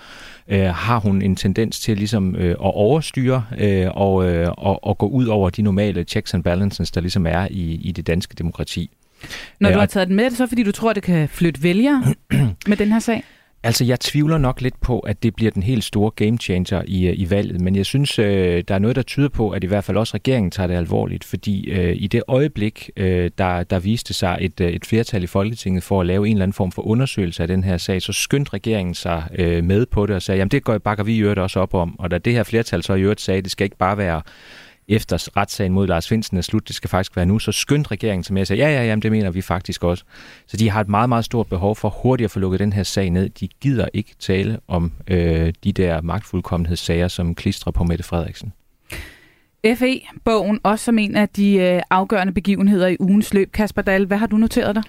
[0.47, 4.97] øh, har hun en tendens til ligesom øh, at overstyre øh, og, øh, og, og
[4.97, 8.35] gå ud over de normale checks and balances, der ligesom er i, i det danske
[8.37, 8.91] demokrati.
[9.59, 11.63] Når du har taget den med, er det så fordi du tror, det kan flytte
[11.63, 12.03] vælgere
[12.67, 13.23] med den her sag?
[13.67, 17.07] Altså, jeg tvivler nok lidt på, at det bliver den helt store game changer i,
[17.07, 19.67] øh, i valget, men jeg synes, øh, der er noget, der tyder på, at i
[19.67, 23.79] hvert fald også regeringen tager det alvorligt, fordi øh, i det øjeblik, øh, der, der
[23.79, 26.71] viste sig et, øh, et flertal i Folketinget for at lave en eller anden form
[26.71, 30.21] for undersøgelse af den her sag, så skyndte regeringen sig øh, med på det og
[30.21, 32.43] sagde, jamen det går, bakker vi i øvrigt også op om, og da det her
[32.43, 34.21] flertal så i øvrigt sagde, at det skal ikke bare være
[34.87, 38.23] efter retssagen mod Lars Finsen er slut, det skal faktisk være nu, så skyndte regeringen
[38.23, 40.03] til med at sige, ja, ja, ja, det mener vi faktisk også.
[40.47, 42.83] Så de har et meget, meget stort behov for hurtigt at få lukket den her
[42.83, 43.29] sag ned.
[43.29, 48.53] De gider ikke tale om øh, de der magtfuldkommenhedssager, som klistrer på Mette Frederiksen.
[49.75, 53.51] FE-bogen, også som en af de øh, afgørende begivenheder i ugens løb.
[53.51, 54.83] Kasper Dahl, hvad har du noteret dig?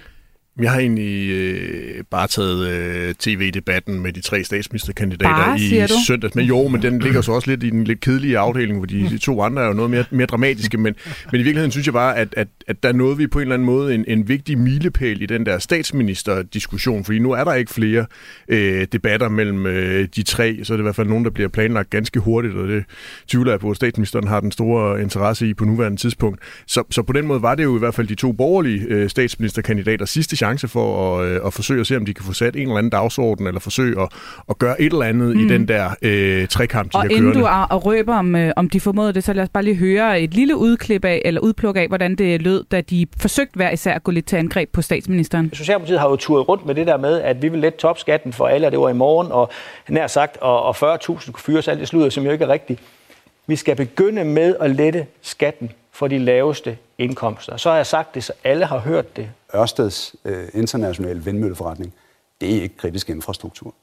[0.61, 6.35] Jeg har egentlig øh, bare taget øh, tv-debatten med de tre statsministerkandidater bare, i søndags.
[6.35, 9.09] Men jo, men den ligger så også lidt i den lidt kedelige afdeling, hvor de,
[9.09, 10.77] de to andre er jo noget mere, mere dramatiske.
[10.77, 10.95] Men,
[11.31, 13.53] men i virkeligheden synes jeg bare, at, at, at der nåede vi på en eller
[13.53, 17.05] anden måde en, en vigtig milepæl i den der statsministerdiskussion.
[17.05, 18.05] Fordi nu er der ikke flere
[18.47, 21.49] øh, debatter mellem øh, de tre, så er det i hvert fald nogen, der bliver
[21.49, 22.83] planlagt ganske hurtigt, og det
[23.27, 26.39] tvivler jeg på, at statsministeren har den store interesse i på nuværende tidspunkt.
[26.67, 29.09] Så, så på den måde var det jo i hvert fald de to borgerlige øh,
[29.09, 32.33] statsministerkandidater sidste chance chance for at, øh, at forsøge at se, om de kan få
[32.33, 34.09] sat en eller anden dagsorden, eller forsøge at,
[34.49, 35.45] at gøre et eller andet mm.
[35.45, 37.39] i den der øh, trekamp, de og har inden kørende.
[37.39, 39.75] du er og røber, om, øh, om de formåede det, så lad os bare lige
[39.75, 43.71] høre et lille udklip af, eller udpluk af, hvordan det lød, da de forsøgte hver
[43.71, 45.49] især at gå lidt til angreb på statsministeren.
[45.53, 48.47] Socialdemokratiet har jo turet rundt med det der med, at vi vil lette topskatten for
[48.47, 49.51] alle, og det var i morgen, og
[49.89, 52.79] nær sagt, og, og 40.000 kunne fyres alt det sludder, som jo ikke er rigtigt.
[53.47, 57.57] Vi skal begynde med at lette skatten for de laveste indkomster.
[57.57, 59.29] Så har jeg sagt det, så alle har hørt det.
[59.55, 61.93] Ørsteds øh, internationale vindmølleforretning,
[62.41, 63.73] det er ikke kritisk infrastruktur.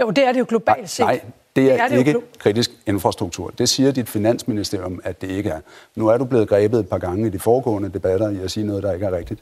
[0.00, 1.04] Jo, det er det jo globalt set.
[1.06, 1.20] Nej,
[1.56, 3.50] det er, Det er det jo ikke glo- kritisk infrastruktur.
[3.58, 5.60] Det siger dit finansministerium, at det ikke er.
[5.96, 8.66] Nu er du blevet grebet et par gange i de foregående debatter i at sige
[8.66, 9.40] noget, der ikke er rigtigt.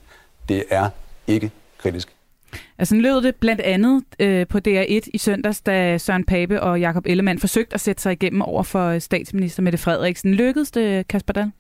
[0.48, 0.88] Det er
[1.27, 2.09] ikke kritisk.
[2.79, 7.07] Altså lød det blandt andet øh, på DR1 i søndags, da Søren Pape og Jakob
[7.07, 10.35] Ellemann forsøgte at sætte sig igennem over for statsminister Mette Frederiksen.
[10.35, 11.51] Lykkedes det, Kasper Dahl?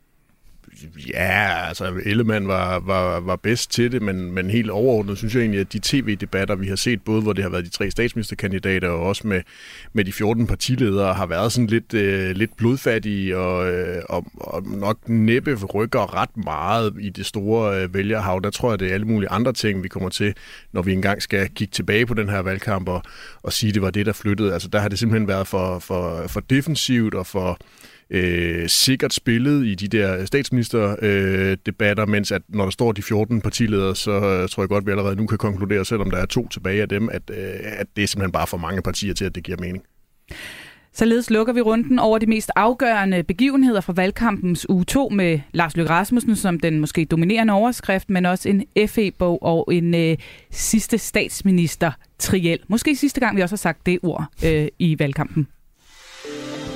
[1.08, 5.40] Ja, altså Ellemann var, var, var bedst til det, men, men helt overordnet synes jeg
[5.40, 8.88] egentlig, at de tv-debatter, vi har set, både hvor det har været de tre statsministerkandidater,
[8.88, 9.42] og også med,
[9.92, 14.62] med de 14 partiledere, har været sådan lidt, øh, lidt blodfattige, og, øh, og, og
[14.66, 18.40] nok næppe rykker ret meget i det store øh, vælgerhav.
[18.44, 20.34] Der tror jeg, det er alle mulige andre ting, vi kommer til,
[20.72, 23.02] når vi engang skal kigge tilbage på den her valgkamp, og,
[23.42, 24.52] og sige, at det var det, der flyttede.
[24.52, 27.58] Altså der har det simpelthen været for, for, for defensivt, og for
[28.12, 33.40] øh, sikkert spillet i de der statsministerdebatter, øh, mens at når der står de 14
[33.40, 36.48] partiledere, så øh, tror jeg godt, vi allerede nu kan konkludere, selvom der er to
[36.48, 39.34] tilbage af dem, at, øh, at det er simpelthen bare for mange partier til, at
[39.34, 39.84] det giver mening.
[40.94, 45.76] Således lukker vi runden over de mest afgørende begivenheder fra valgkampens uge 2 med Lars
[45.76, 50.16] Løkke Rasmussen som den måske dominerende overskrift, men også en FE-bog og en øh,
[50.50, 52.58] sidste statsminister triel.
[52.68, 55.46] Måske sidste gang, vi også har sagt det ord øh, i valgkampen.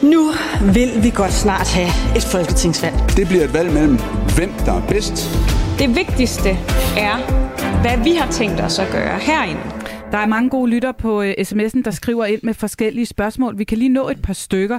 [0.02, 0.30] Nu
[0.74, 2.94] vil vi godt snart have et folketingsvalg.
[3.16, 3.98] Det bliver et valg mellem,
[4.36, 5.14] hvem der er bedst.
[5.78, 6.50] Det vigtigste
[6.96, 7.16] er,
[7.80, 9.60] hvad vi har tænkt os at gøre herinde.
[10.12, 13.58] Der er mange gode lytter på øh, sms'en, der skriver ind med forskellige spørgsmål.
[13.58, 14.78] Vi kan lige nå et par stykker.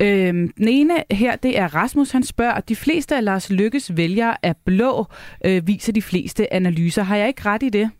[0.00, 4.36] Øhm, den ene her, det er Rasmus, han spørger, de fleste af Lars Lykkes vælgere
[4.42, 5.06] er blå,
[5.44, 7.02] øh, viser de fleste analyser.
[7.02, 7.90] Har jeg ikke ret i det?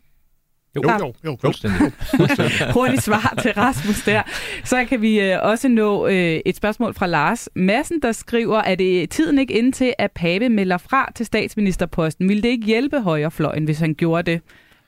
[0.76, 1.36] Jo, Der- jo, jo.
[1.40, 1.92] Fuldstændig.
[2.74, 4.22] Hurtigt svar til Rasmus der.
[4.64, 8.78] Så kan vi øh, også nå øh, et spørgsmål fra Lars Madsen, der skriver, at
[8.78, 12.28] det tiden ikke inde til, at Pape melder fra til statsministerposten.
[12.28, 14.40] Vil det ikke hjælpe højrefløjen, hvis han gjorde det?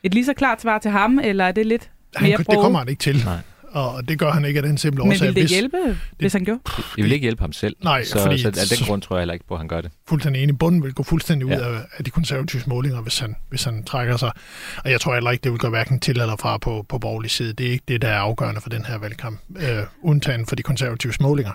[0.02, 2.62] et lige så klart svar til ham, eller er det lidt Han, mere det broget?
[2.62, 3.22] kommer han ikke til.
[3.24, 3.36] Nej.
[3.76, 5.20] Og det gør han ikke af den simple Men årsag.
[5.26, 6.60] ville det hvis- hjælpe, hvis han gjorde?
[6.96, 7.76] Det vil ikke hjælpe ham selv.
[7.84, 9.80] Nej, så, fordi- så af den grund tror jeg heller ikke på, at han gør
[9.80, 9.90] det.
[10.08, 10.58] fuldstændig enig.
[10.58, 11.74] Bunden vil gå fuldstændig ud Ja.
[11.74, 14.30] af, af de konservative målinger, hvis han, hvis han trækker sig.
[14.84, 17.30] Og jeg tror heller ikke, det vil gå hverken til eller fra på, på borgerlig
[17.30, 17.52] side.
[17.52, 20.62] Det er ikke det, der er afgørende for den her valgkamp, øh, undtagen for de
[20.62, 21.52] konservative målinger.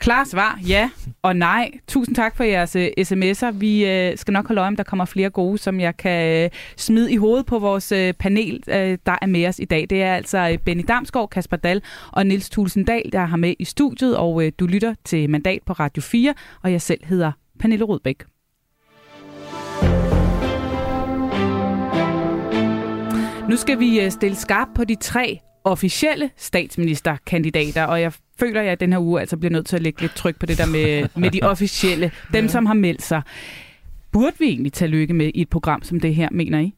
[0.00, 0.90] Klar svar, ja
[1.22, 1.70] og nej.
[1.88, 3.50] Tusind tak for jeres uh, sms'er.
[3.50, 6.50] Vi uh, skal nok holde øje, om der kommer flere gode, som jeg kan uh,
[6.76, 9.86] smide i hovedet på vores uh, panel, uh, der er med os i dag.
[9.90, 11.82] Det er altså uh, Benny Damsgaard, Kasper Dahl
[12.12, 15.72] og Nils Tulsendal, der har med i studiet, og uh, du lytter til Mandat på
[15.72, 18.24] Radio 4, og jeg selv hedder Pernille Rudbæk.
[23.48, 28.80] Nu skal vi stille skarp på de tre officielle statsministerkandidater, og jeg føler, at jeg
[28.80, 31.08] den her uge altså bliver nødt til at lægge lidt tryk på det der med,
[31.14, 33.22] med de officielle, dem som har meldt sig.
[34.12, 36.74] Burde vi egentlig tage lykke med i et program som det her, mener I?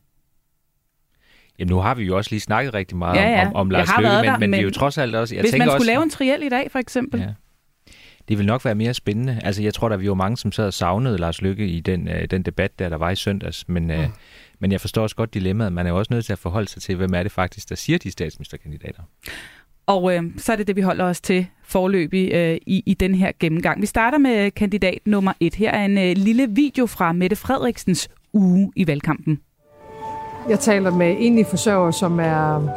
[1.59, 3.47] Jamen, nu har vi jo også lige snakket rigtig meget Ja, ja.
[3.47, 5.35] om, om Lars Løkke, men, der, men, vi er jo trods alt også...
[5.35, 7.21] Jeg Hvis tænker man skulle også, lave en triel i dag, for eksempel.
[7.21, 7.29] Ja.
[8.29, 9.41] Det vil nok være mere spændende.
[9.45, 12.09] Altså, jeg tror, der vi var mange, som sad og savnede Lars Lykke i den,
[12.09, 13.69] øh, den debat, der, der var i søndags.
[13.69, 14.09] Men, øh,
[14.59, 15.73] men jeg forstår også godt dilemmaet.
[15.73, 17.75] Man er jo også nødt til at forholde sig til, hvem er det faktisk, der
[17.75, 19.03] siger de statsministerkandidater.
[19.87, 23.15] Og øh, så er det det, vi holder os til forløbig øh, i, i den
[23.15, 23.81] her gennemgang.
[23.81, 25.55] Vi starter med kandidat nummer et.
[25.55, 29.41] Her er en øh, lille video fra Mette Frederiksens uge i valgkampen.
[30.49, 32.69] Jeg taler med enlige forsørgere, som er,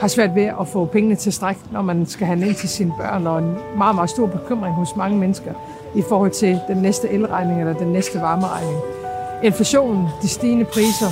[0.00, 2.92] har svært ved at få pengene til stræk, når man skal handle ind til sine
[2.98, 5.52] børn, og en meget, meget stor bekymring hos mange mennesker
[5.96, 8.80] i forhold til den næste elregning eller den næste varmeregning.
[9.42, 11.10] Inflationen, de stigende priser,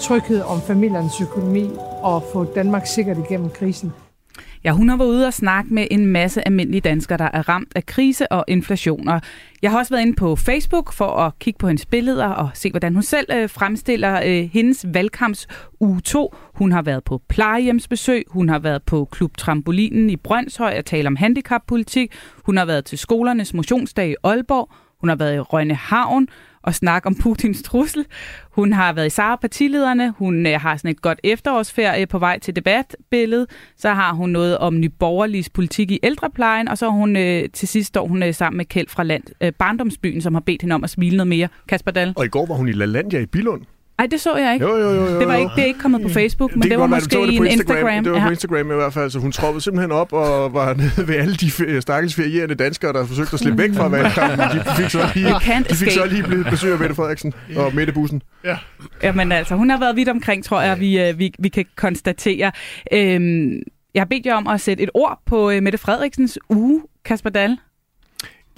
[0.00, 1.70] tryghed om familiernes økonomi
[2.02, 3.92] og få Danmark sikkert igennem krisen.
[4.64, 7.72] Ja, hun har været ude og snakke med en masse almindelige danskere, der er ramt
[7.76, 9.20] af krise og inflationer.
[9.62, 12.70] Jeg har også været inde på Facebook for at kigge på hendes billeder og se,
[12.70, 15.46] hvordan hun selv øh, fremstiller øh, hendes valgkamps
[15.80, 16.34] uge 2.
[16.54, 21.06] Hun har været på plejehjemsbesøg, hun har været på Klub Trampolinen i Brøndshøj og tale
[21.06, 22.12] om handicappolitik,
[22.44, 26.28] hun har været til skolernes motionsdag i Aalborg, hun har været i Rønne Havn
[26.64, 28.04] og snakke om Putins trussel.
[28.50, 32.56] Hun har været i SAR-partilederne, Hun øh, har sådan et godt efterårsferie på vej til
[32.56, 33.50] debatbilledet.
[33.76, 36.68] Så har hun noget om nyborgerligs politik i ældreplejen.
[36.68, 39.22] Og så har hun øh, til sidst står hun øh, sammen med Kjeld fra land,
[39.40, 41.48] øh, Barndomsbyen, som har bedt hende om at smile noget mere.
[41.68, 42.12] Kasper Dahl?
[42.16, 43.62] Og i går var hun i LaLandia i Bilund.
[43.98, 44.66] Ej, det så jeg ikke.
[44.66, 46.70] Jo, jo, jo, jo, Det, var ikke, det er ikke kommet på Facebook, men det,
[46.70, 48.04] kan var godt måske det på en Instagram.
[48.04, 48.30] Det var på Ja.
[48.30, 49.10] Instagram i hvert fald.
[49.10, 53.06] Så hun troppede simpelthen op og var nede ved alle de stakkels ferierende danskere, der
[53.06, 54.38] forsøgte at slippe væk fra valgkampen.
[54.54, 55.28] De fik så lige,
[55.70, 58.22] de fik så lige blevet besøg af Mette Frederiksen og Mette Bussen.
[58.44, 58.56] Ja.
[59.02, 62.52] Jamen altså, hun har været vidt omkring, tror jeg, vi, øh, vi, vi kan konstatere.
[62.92, 63.52] Øhm,
[63.94, 67.30] jeg har bedt jer om at sætte et ord på øh, Mette Frederiksens uge, Kasper
[67.30, 67.56] Dahl.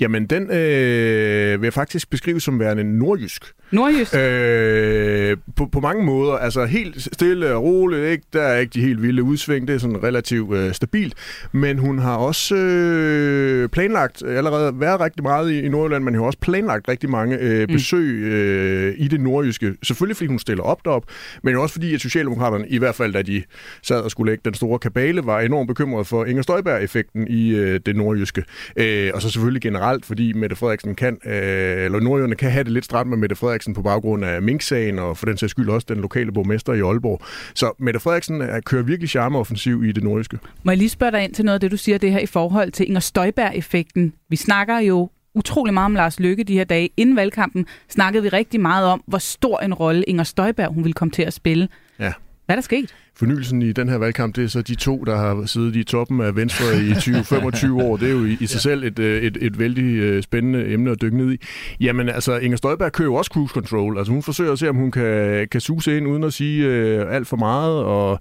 [0.01, 3.45] Jamen, den øh, vil jeg faktisk beskrive som værende nordjysk.
[3.71, 4.15] Nordjysk?
[4.15, 6.33] Øh, på, på mange måder.
[6.33, 8.05] Altså helt stille og roligt.
[8.05, 8.25] Ikke?
[8.33, 9.69] Der er ikke de helt vilde udsving.
[9.69, 11.15] Det er sådan relativt øh, stabilt.
[11.53, 16.21] Men hun har også øh, planlagt allerede været rigtig meget i, i Nordjylland, men hun
[16.21, 19.75] har også planlagt rigtig mange øh, besøg øh, i det nordjyske.
[19.83, 21.05] Selvfølgelig fordi hun stiller op derop,
[21.43, 23.43] men jo også fordi, at Socialdemokraterne, i hvert fald da de
[23.83, 27.81] sad og skulle lægge den store kabale, var enormt bekymret for Inger Støjberg-effekten i øh,
[27.87, 28.45] det nordjyske.
[28.77, 32.73] Øh, og så selvfølgelig generelt, fordi Mette Frederiksen kan, øh, eller nordjyderne kan have det
[32.73, 35.87] lidt stramt med Mette Frederiksen på baggrund af Mink-sagen, og for den sags skyld også
[35.89, 37.21] den lokale borgmester i Aalborg.
[37.55, 40.39] Så Mette Frederiksen er, kører virkelig charmeoffensiv i det nordjyske.
[40.63, 42.27] Må jeg lige spørge dig ind til noget af det, du siger det her i
[42.27, 44.13] forhold til Inger Støjberg-effekten.
[44.29, 46.91] Vi snakker jo utrolig meget om Lars Løkke de her dage.
[46.97, 50.95] Inden valgkampen snakkede vi rigtig meget om, hvor stor en rolle Inger Støjberg hun ville
[50.95, 51.69] komme til at spille.
[51.99, 52.13] Ja.
[52.47, 52.95] Hvad er der sket?
[53.19, 56.21] Fornyelsen i den her valgkamp, det er så de to, der har siddet i toppen
[56.21, 57.97] af Venstre i 20-25 år.
[57.97, 60.91] Det er jo i, i sig selv et, øh, et, et vældig øh, spændende emne
[60.91, 61.37] at dykke ned i.
[61.81, 63.99] Jamen altså, Inger Støjberg kører jo også cruise control.
[63.99, 67.15] Altså hun forsøger at se, om hun kan, kan suse ind uden at sige øh,
[67.15, 67.75] alt for meget.
[67.85, 68.21] Og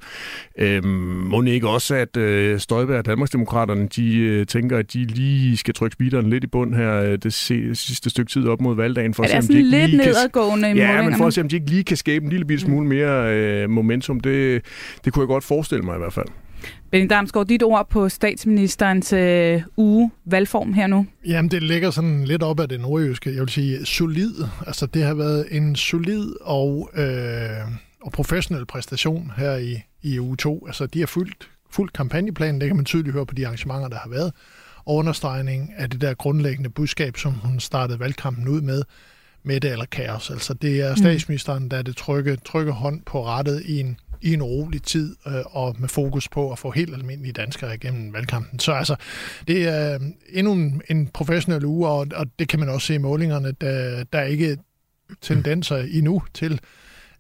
[0.60, 5.58] øh, må ikke også, at øh, Støjberg og Danmarksdemokraterne, de øh, tænker, at de lige
[5.58, 8.76] skal trykke speederen lidt i bund her øh, det se, sidste stykke tid op mod
[8.76, 9.14] valgdagen.
[9.14, 11.34] For at se, om de ikke lidt lige kan- nedadgående i Ja, men for at
[11.34, 14.62] se, om de ikke lige kan skabe en lille bitte smule mere øh, momentum, det,
[15.06, 16.28] det kunne jeg godt forestille mig i hvert fald.
[16.92, 21.06] Benny Damsgaard, dit ord på statsministerens øh, uge valgform her nu.
[21.26, 23.30] Jamen, det ligger sådan lidt op af det nordjyske.
[23.30, 24.34] Jeg vil sige solid.
[24.68, 27.08] Altså, det har været en solid og, øh,
[28.02, 30.64] og professionel præstation her i, i uge 2.
[30.68, 32.62] Altså, de har fulgt, fuldt kampagneplanen.
[32.62, 34.34] Det kan man tydeligt høre på de arrangementer, der har været.
[34.86, 38.84] Og understregning af det der grundlæggende budskab, som hun startede valgkampen ud med,
[39.44, 40.32] med det eller kaos.
[40.32, 44.34] Altså, det er statsministeren, der er det trygge, trygge hånd på rettet i en, i
[44.34, 48.60] en urolig tid, øh, og med fokus på at få helt almindelige danskere igennem valgkampen.
[48.60, 48.96] Så altså,
[49.48, 52.96] det er øh, endnu en, en professionel uge, og, og det kan man også se
[52.96, 54.58] i målingerne, der, der er ikke
[55.22, 56.60] tendenser endnu til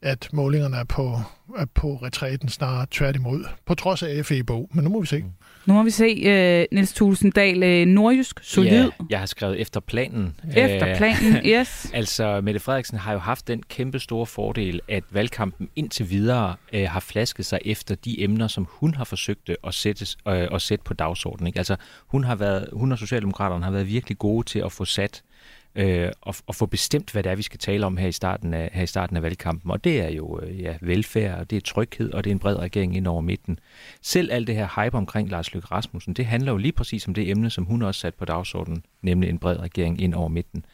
[0.01, 1.21] at målingerne er på,
[1.57, 4.69] er på retræten snarere tværtimod, på trods af FE-bog.
[4.73, 5.17] Men nu må vi se.
[5.17, 5.31] Mm.
[5.65, 8.71] Nu må vi se, uh, Niels Tulsendal, uh, nordjysk, solid.
[8.71, 10.35] Ja, jeg har skrevet efter planen.
[10.55, 11.91] Efter planen, yes.
[11.93, 16.79] altså, Mette Frederiksen har jo haft den kæmpe store fordel, at valgkampen indtil videre uh,
[16.79, 20.83] har flasket sig efter de emner, som hun har forsøgt at sætte, uh, at sætte
[20.83, 21.47] på dagsordenen.
[21.47, 21.57] Ikke?
[21.57, 21.75] Altså,
[22.07, 25.34] hun, har været, hun og Socialdemokraterne har været virkelig gode til at få sat øh,
[25.75, 28.53] øh, og, og få bestemt, hvad det er, vi skal tale om her i starten
[28.53, 29.71] af, her i starten af valgkampen.
[29.71, 32.39] Og det er jo øh, ja, velfærd, og det er tryghed, og det er en
[32.39, 33.59] bred regering ind over midten.
[34.01, 37.13] Selv alt det her hype omkring Lars Løkke Rasmussen, det handler jo lige præcis om
[37.13, 40.65] det emne, som hun også sat på dagsordenen, nemlig en bred regering ind over midten.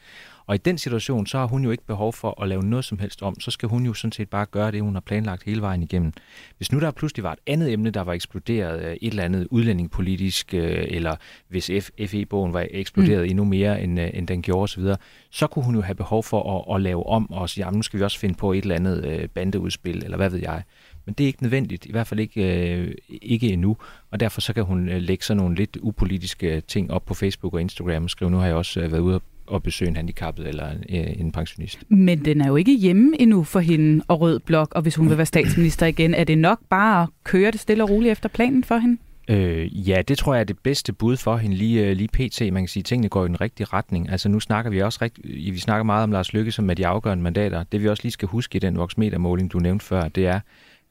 [0.52, 3.00] Og i den situation, så har hun jo ikke behov for at lave noget som
[3.00, 3.40] helst om.
[3.40, 6.14] Så skal hun jo sådan set bare gøre det, hun har planlagt hele vejen igennem.
[6.58, 9.48] Hvis nu der pludselig var et andet emne, der var eksploderet, øh, et eller andet
[9.52, 11.16] udlændingepolitisk, øh, eller
[11.48, 11.72] hvis
[12.08, 13.30] FE-bogen var eksploderet mm.
[13.30, 14.84] endnu mere, end, øh, end den gjorde osv.,
[15.30, 17.84] så kunne hun jo have behov for at, at lave om og sige, jamen nu
[17.84, 20.64] skal vi også finde på et eller andet bandeudspil, eller hvad ved jeg.
[21.06, 23.78] Men det er ikke nødvendigt, i hvert fald ikke, øh, ikke endnu,
[24.12, 27.62] og derfor så kan hun lægge sådan nogle lidt upolitiske ting op på Facebook og
[27.62, 29.22] Instagram og skrive, nu har jeg også været ude
[29.54, 31.84] at besøge en handicappet eller en, øh, en pensionist.
[31.90, 35.10] Men den er jo ikke hjemme endnu for hende og Rød Blok, og hvis hun
[35.10, 38.30] vil være statsminister igen, er det nok bare at køre det stille og roligt efter
[38.30, 38.98] planen for hende?
[39.30, 42.42] Øh, ja, det tror jeg er det bedste bud for hende lige, øh, lige pt.
[42.54, 44.10] Man kan sige, at tingene går i den rigtige retning.
[44.10, 46.88] Altså nu snakker vi også rigt, vi snakker meget om Lars Lykke som med de
[46.88, 47.64] afgørende mandater.
[47.64, 50.40] Det vi også lige skal huske i den voksmetermåling, du nævnte før, det er,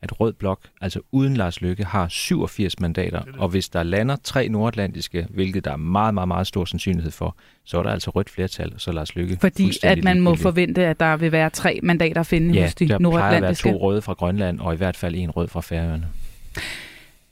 [0.02, 4.48] at Rød Blok, altså uden Lars Lykke, har 87 mandater, og hvis der lander tre
[4.48, 8.30] nordatlantiske, hvilket der er meget, meget, meget stor sandsynlighed for, så er der altså rødt
[8.30, 12.20] flertal, så Lars Lykke Fordi at man må forvente, at der vil være tre mandater
[12.20, 13.68] at finde ja, hos de nordatlantiske.
[13.68, 16.06] Ja, der to røde fra Grønland, og i hvert fald en rød fra Færøerne.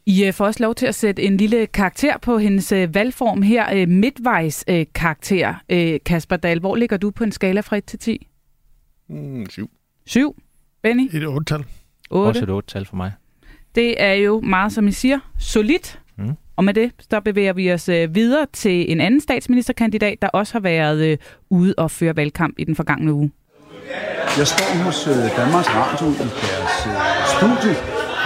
[0.07, 3.43] I øh, får også lov til at sætte en lille karakter på hendes øh, valgform
[3.43, 3.75] her.
[3.75, 5.55] Øh, midtvejs karakter.
[6.05, 8.27] Kasper Dahl, hvor ligger du på en skala fra 1 til 10?
[9.09, 9.71] Mm, 7.
[10.07, 10.37] 7?
[10.83, 11.17] Benny?
[11.17, 11.65] Et 8-tal.
[12.11, 12.29] 8.
[12.29, 13.13] Også et 8-tal for mig.
[13.75, 16.01] Det er jo meget, som I siger, solidt.
[16.17, 16.33] Mm.
[16.57, 20.53] Og med det, så bevæger vi os øh, videre til en anden statsministerkandidat, der også
[20.53, 21.19] har været øh,
[21.51, 23.31] ude og føre valgkamp i den forgangne uge.
[24.39, 26.75] Jeg står hos øh, Danmarks Radio i deres
[27.35, 27.75] studie,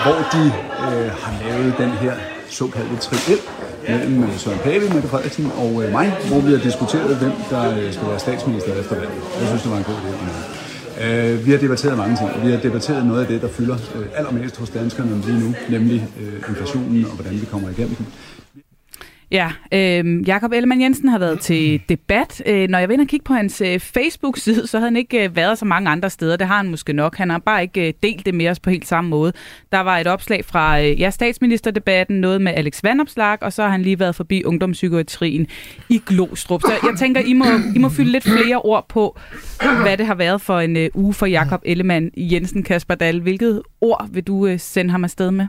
[0.05, 0.45] hvor de
[0.89, 2.15] øh, har lavet den her
[2.49, 3.39] såkaldte triel
[3.89, 8.07] mellem Søren Pape, Mette Frederiksen og øh, mig, hvor vi har diskuteret, hvem der skal
[8.09, 9.23] være statsminister efter valget.
[9.41, 10.52] Jeg synes, det var en god idé.
[11.05, 13.77] Øh, vi har debatteret mange ting, og vi har debatteret noget af det, der fylder
[13.97, 18.07] øh, allermest hos danskerne lige nu, nemlig øh, inflationen og hvordan vi kommer igennem den.
[19.33, 22.43] Ja, øh, Jakob Ellemann Jensen har været til debat.
[22.47, 25.37] Øh, når jeg ind og kigge på hans øh, Facebook-side, så havde han ikke øh,
[25.37, 26.37] været så mange andre steder.
[26.37, 27.17] Det har han måske nok.
[27.17, 29.33] Han har bare ikke øh, delt det med os på helt samme måde.
[29.73, 33.71] Der var et opslag fra øh, ja, statsministerdebatten, noget med Alex Vandopslag, og så har
[33.71, 35.47] han lige været forbi ungdomspsykiatrien
[35.89, 36.61] i Glostrup.
[36.61, 39.19] Så jeg tænker, I må, I må fylde lidt flere ord på,
[39.83, 42.63] hvad det har været for en øh, uge for Jakob Ellemann Jensen.
[42.63, 45.47] Kasper Dahl, hvilket ord vil du øh, sende ham afsted med?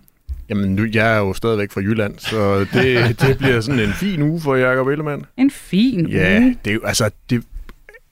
[0.50, 4.22] Jamen, nu, jeg er jo stadigvæk fra Jylland, så det, det bliver sådan en fin
[4.22, 5.26] uge for Jacob Ellemann.
[5.38, 6.16] En fin uge?
[6.16, 7.44] Ja, det er jo, altså, det,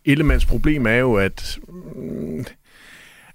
[0.05, 1.59] Ellemanns problem er jo, at
[1.95, 2.45] mm,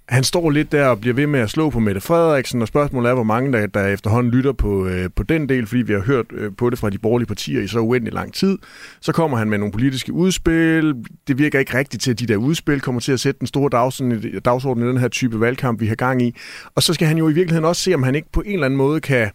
[0.08, 3.10] han står lidt der og bliver ved med at slå på Mette Frederiksen, og spørgsmålet
[3.10, 6.00] er, hvor mange der, der efterhånden lytter på, øh, på den del, fordi vi har
[6.00, 8.58] hørt øh, på det fra de borgerlige partier i så uendelig lang tid.
[9.00, 10.94] Så kommer han med nogle politiske udspil.
[11.28, 13.70] Det virker ikke rigtigt til, at de der udspil kommer til at sætte den store
[13.72, 16.34] dagsorden, dagsorden i den her type valgkamp, vi har gang i.
[16.74, 18.64] Og så skal han jo i virkeligheden også se, om han ikke på en eller
[18.64, 19.30] anden måde kan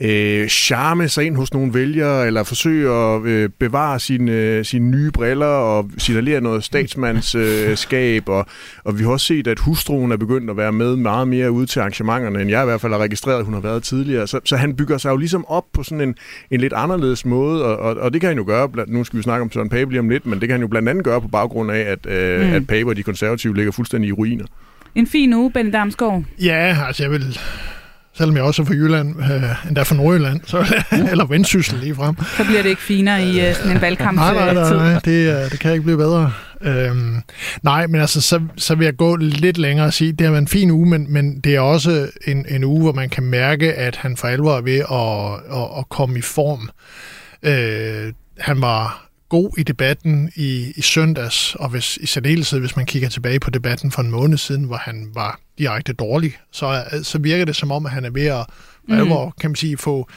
[0.00, 4.90] øh, charme sig ind hos nogle vælgere, eller forsøge at øh, bevare sine, øh, sine
[4.90, 8.28] nye briller og signalere noget statsmandskab.
[8.28, 8.46] Øh, og,
[8.84, 11.66] og vi har også set, at hustruen er begyndt at være med meget mere ude
[11.66, 14.26] til arrangementerne, end jeg i hvert fald har registreret, at hun har været tidligere.
[14.26, 16.14] Så, så han bygger sig jo ligesom op på sådan en,
[16.50, 19.22] en lidt anderledes måde, og, og, og det kan han jo gøre, nu skal vi
[19.22, 21.20] snakke om Søren Pape lige om lidt, men det kan han jo blandt andet gøre
[21.20, 22.54] på baggrund af, at, øh, mm.
[22.54, 24.44] at Pape og de konservative ligger fuldstændig i ruiner.
[24.94, 26.22] En fin uge, Benny Damsgaard.
[26.42, 27.38] Ja, altså jeg vil
[28.18, 30.58] selvom jeg også er fra Jylland, øh, endda fra Nordjylland, så,
[31.10, 32.16] eller vendsyssel lige frem.
[32.36, 34.16] Så bliver det ikke finere i øh, sådan en valgkamp.
[34.16, 36.32] nej, nej, nej, nej det, øh, det kan ikke blive bedre.
[36.60, 37.22] Øhm,
[37.62, 40.42] nej, men altså, så, så vil jeg gå lidt længere og sige, det har været
[40.42, 43.74] en fin uge, men, men det er også en, en uge, hvor man kan mærke,
[43.74, 46.70] at han for alvor er ved at, at, at komme i form.
[47.42, 52.86] Øh, han var god i debatten i, i søndags, og hvis, i særdeleshed, hvis man
[52.86, 57.18] kigger tilbage på debatten for en måned siden, hvor han var direkte dårlig, så, så
[57.18, 58.46] virker det som om, at han er ved at
[58.88, 58.94] mm.
[58.94, 60.08] alvor, kan man sige, få,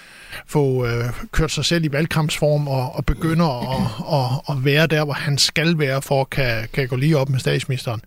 [0.48, 5.04] få øh, kørt sig selv i valgkampsform og, og begynder at, at, at være der,
[5.06, 8.02] hvor han skal være for at kan, kan gå lige op med statsministeren.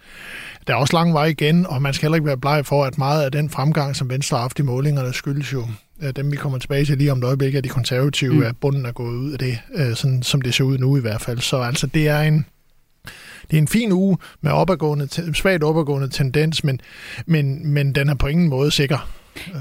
[0.67, 2.99] Der er også lang vej igen, og man skal heller ikke være bleg for, at
[2.99, 5.67] meget af den fremgang, som Venstre har haft i målingerne, skyldes jo
[6.17, 8.43] dem, vi kommer tilbage til lige om et øjeblik, at de konservative mm.
[8.43, 11.01] er bunden er gået ud af det, øh, sådan som det ser ud nu i
[11.01, 11.39] hvert fald.
[11.39, 12.47] Så altså, det er en,
[13.51, 16.81] det er en fin uge med opadgående, svagt opadgående tendens, men,
[17.27, 19.09] men, men den er på ingen måde sikker.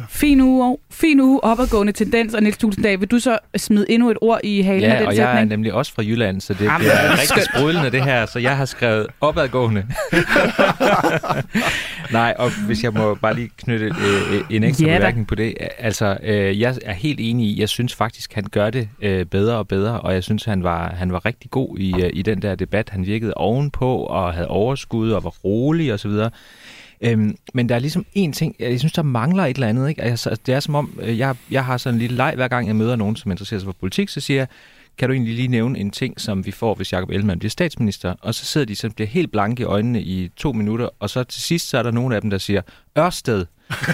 [0.10, 4.18] Fin uge, fin uge, opadgående tendens, og Niels Tulsendal, vil du så smide endnu et
[4.22, 5.18] ord i halen ja, den og sætning?
[5.18, 8.26] jeg er nemlig også fra Jylland, så det Jamen, bliver er rigtig sprudlende det her,
[8.26, 9.86] så jeg har skrevet opadgående.
[12.12, 15.54] Nej, og hvis jeg må bare lige knytte øh, en ekstra Ja bemærkning på det.
[15.80, 19.58] Altså, øh, jeg er helt enig i, jeg synes faktisk, han gør det øh, bedre
[19.58, 22.42] og bedre, og jeg synes, han var, han var rigtig god i, øh, i den
[22.42, 22.90] der debat.
[22.90, 26.30] Han virkede ovenpå og havde overskud og var rolig og så videre.
[27.04, 29.90] Øhm, men der er ligesom en ting, jeg synes, der mangler et eller andet.
[29.90, 30.02] Ikke?
[30.02, 32.68] Altså, det er som om, øh, jeg, jeg har sådan en lille leg, hver gang
[32.68, 34.48] jeg møder nogen, som interesserer sig for politik, så siger jeg,
[34.98, 38.16] kan du egentlig lige nævne en ting, som vi får, hvis Jacob Ellemann bliver statsminister?
[38.22, 41.24] Og så sidder de så bliver helt blanke i øjnene i to minutter, og så
[41.24, 42.62] til sidst så er der nogle af dem, der siger,
[42.98, 43.46] Ørsted.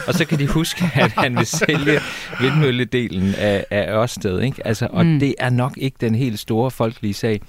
[0.07, 1.99] og så kan de huske, at han vil sælge
[2.41, 4.41] vindmølledelen af, af Ørsted.
[4.41, 4.67] Ikke?
[4.67, 5.19] Altså, og mm.
[5.19, 7.41] det er nok ikke den helt store folkelige sag.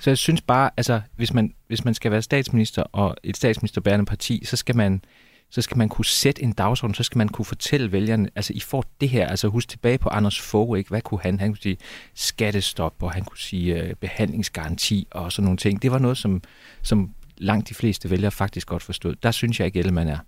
[0.00, 4.04] Så jeg synes bare, altså, hvis man, hvis man skal være statsminister og et statsministerbærende
[4.04, 5.00] parti, så skal man
[5.50, 8.60] så skal man kunne sætte en dagsorden, så skal man kunne fortælle vælgerne, altså I
[8.60, 10.90] får det her, altså husk tilbage på Anders Fogh, ikke?
[10.90, 11.40] hvad kunne han?
[11.40, 11.76] Han kunne sige
[12.14, 15.82] skattestop, og han kunne sige øh, behandlingsgaranti og sådan nogle ting.
[15.82, 16.42] Det var noget, som,
[16.82, 19.14] som langt de fleste vælgere faktisk godt forstod.
[19.22, 20.18] Der synes jeg ikke, Ellemann er.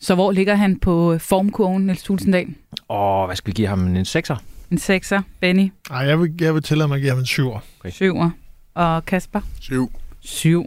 [0.00, 2.46] Så hvor ligger han på formkurven, Niels Tulsendal?
[2.88, 3.96] Og hvad skal vi give ham?
[3.96, 4.36] En sekser?
[4.70, 5.22] En sekser.
[5.40, 5.72] Benny?
[5.90, 7.60] Nej, jeg vil, jeg vil tillade mig at give ham en syver.
[7.80, 7.90] Okay.
[7.90, 8.30] Syver.
[8.74, 9.40] Og Kasper?
[9.60, 9.90] Syv.
[10.20, 10.66] Syv.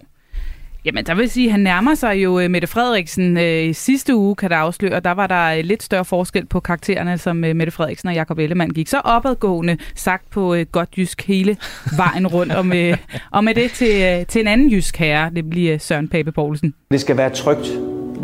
[0.90, 3.38] Jamen, der vil sige, at han nærmer sig jo øh, Mette Frederiksen.
[3.38, 6.60] Øh, I sidste uge, kan der afsløre, der var der øh, lidt større forskel på
[6.60, 8.88] karaktererne, som Mette Frederiksen og Jakob Ellemann gik.
[8.88, 11.58] Så opadgående, sagt på godt jysk hele
[11.98, 12.54] vejen rundt.
[12.54, 12.98] Og med,
[13.32, 16.74] og med det til, til en anden jysk herre, det bliver Søren Pape Poulsen.
[16.92, 17.68] Det skal være trygt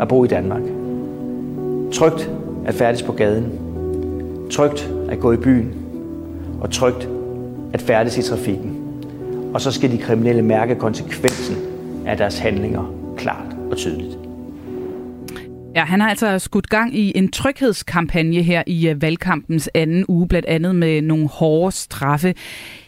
[0.00, 0.62] at bo i Danmark.
[1.92, 2.30] Trygt
[2.66, 3.52] at færdes på gaden.
[4.50, 5.74] Trygt at gå i byen.
[6.60, 7.08] Og trygt
[7.72, 8.76] at færdes i trafikken.
[9.54, 11.75] Og så skal de kriminelle mærke konsekvensen
[12.06, 14.18] er deres handlinger klart og tydeligt.
[15.74, 20.28] Ja, han har altså skudt gang i en tryghedskampagne her i øh, valgkampens anden uge,
[20.28, 22.34] blandt andet med nogle hårde straffe.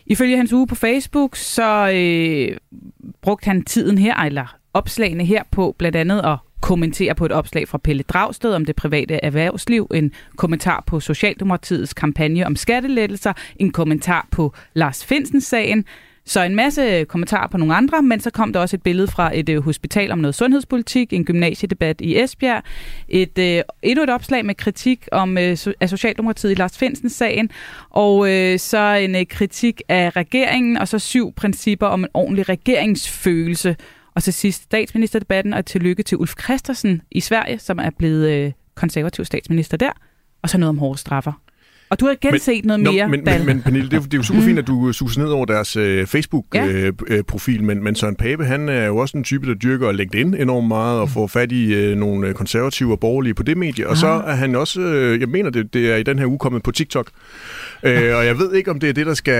[0.06, 2.56] Ifølge hans uge på Facebook, så øh,
[3.22, 7.68] brugte han tiden her, eller opslagene her på blandt andet at kommentere på et opslag
[7.68, 13.70] fra Pelle Dragsted om det private erhvervsliv, en kommentar på Socialdemokratiets kampagne om skattelettelser, en
[13.70, 15.84] kommentar på Lars Finsens-sagen,
[16.28, 19.38] så en masse kommentarer på nogle andre, men så kom der også et billede fra
[19.38, 22.62] et øh, hospital om noget sundhedspolitik, en gymnasiedebat i Esbjerg,
[23.08, 27.12] et, øh, endnu et opslag med kritik om øh, so- af Socialdemokratiet i Lars Finsens
[27.12, 27.50] sagen,
[27.90, 32.48] og øh, så en øh, kritik af regeringen, og så syv principper om en ordentlig
[32.48, 33.76] regeringsfølelse.
[34.14, 38.52] Og til sidst statsministerdebatten, og tillykke til Ulf Christensen i Sverige, som er blevet øh,
[38.74, 39.90] konservativ statsminister der,
[40.42, 41.32] og så noget om hårde straffer.
[41.90, 44.14] Og du har igen men, set noget mere, men, men, men Pernille, det er, det
[44.14, 46.02] er jo super fint, at du suser ned over deres øh, Ja.
[46.04, 50.68] Facebook-profil, men, men Søren Pape, han er jo også en type, der dyrker LinkedIn enormt
[50.68, 53.88] meget og får fat i øh, nogle øh, konservative og borgerlige på det medie.
[53.88, 56.38] Og så er han også, øh, jeg mener, det, det er i den her uge
[56.38, 57.06] kommet på TikTok.
[57.82, 59.32] Øh, og jeg ved ikke, om det er det, der skal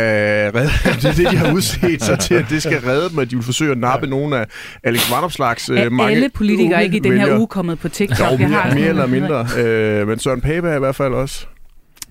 [0.53, 0.70] redde,
[1.03, 3.36] det er det, de har udset sig til, at det skal redde dem, at de
[3.36, 4.46] vil forsøge at nappe nogle af
[4.84, 8.32] Alex Vanopslags øh, mange alle politikere ikke i den her uge kommet på TikTok?
[8.32, 9.46] Jo, Jeg har mere, mere eller mindre.
[9.59, 11.46] Øh, men Søren Pape er i hvert fald også.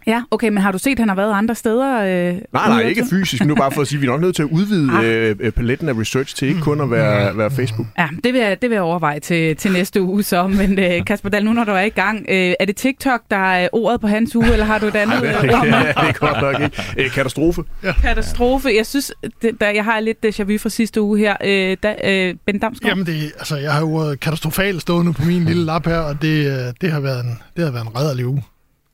[0.07, 1.95] Ja, okay, men har du set, at han har været andre steder?
[2.29, 3.45] Øh, Nej, nej, ikke fysisk.
[3.45, 5.05] Nu bare for at sige, at vi er nok nødt til at udvide Ah.
[5.05, 7.87] øh, øh, paletten af research til ikke kun at være, være Facebook.
[7.97, 10.47] Ja, det vil, jeg, det vil jeg overveje til, til næste uge så.
[10.47, 13.37] Men øh, Kasper Dahl, nu når du er i gang, øh, er det TikTok, der
[13.53, 15.71] er ordet på hans uge, eller har du et andet det, øh, ord med?
[15.71, 16.83] det er godt nok ikke.
[16.97, 17.63] Øh, katastrofe.
[17.83, 17.93] Ja.
[18.01, 18.69] Katastrofe.
[18.77, 21.35] Jeg synes, det, der, jeg har lidt déjà vu fra sidste uge her.
[21.45, 22.89] Øh, da, øh, Ben Damsgaard?
[22.91, 26.45] Jamen, det, altså, jeg har ordet katastrofalt stående på min lille lap her, og det,
[26.47, 28.43] øh, det, har, været en, det har været en redderlig uge.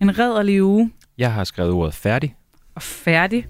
[0.02, 2.36] En redderlig uge Jeg har skrevet ordet færdig.
[2.76, 3.46] og færdig.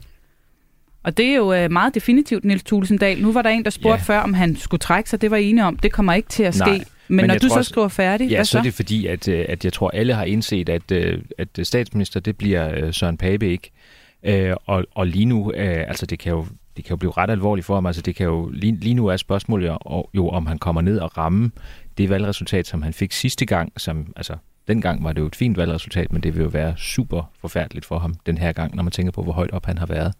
[1.03, 3.21] Og det er jo øh, meget definitivt, Niels Tulsendal.
[3.21, 4.13] Nu var der en, der spurgte Ja.
[4.13, 5.21] før, om han skulle trække sig.
[5.21, 5.77] Det var I enige om.
[5.77, 6.65] Det kommer ikke til at ske.
[6.65, 8.57] Nej, men, men når du så også- skriver færdig, Ja, hvad så så?
[8.57, 12.19] er det fordi, at, øh, at jeg tror, alle har indset, at, øh, at statsminister,
[12.19, 13.71] det bliver Søren Pape ikke.
[14.23, 16.45] Øh, og, og lige nu, øh, altså det kan jo
[16.77, 17.85] det kan jo blive ret alvorligt for ham.
[17.85, 20.97] Altså det kan jo, lige, lige nu er spørgsmålet jo, jo, om han kommer ned
[20.99, 21.51] og ramme
[21.97, 23.71] det valgresultat, som han fik sidste gang.
[23.77, 24.33] Som, altså,
[24.67, 27.99] dengang var det jo et fint valgresultat, men det vil jo være super forfærdeligt for
[27.99, 30.13] ham den her gang, når man tænker på, hvor højt op han har været.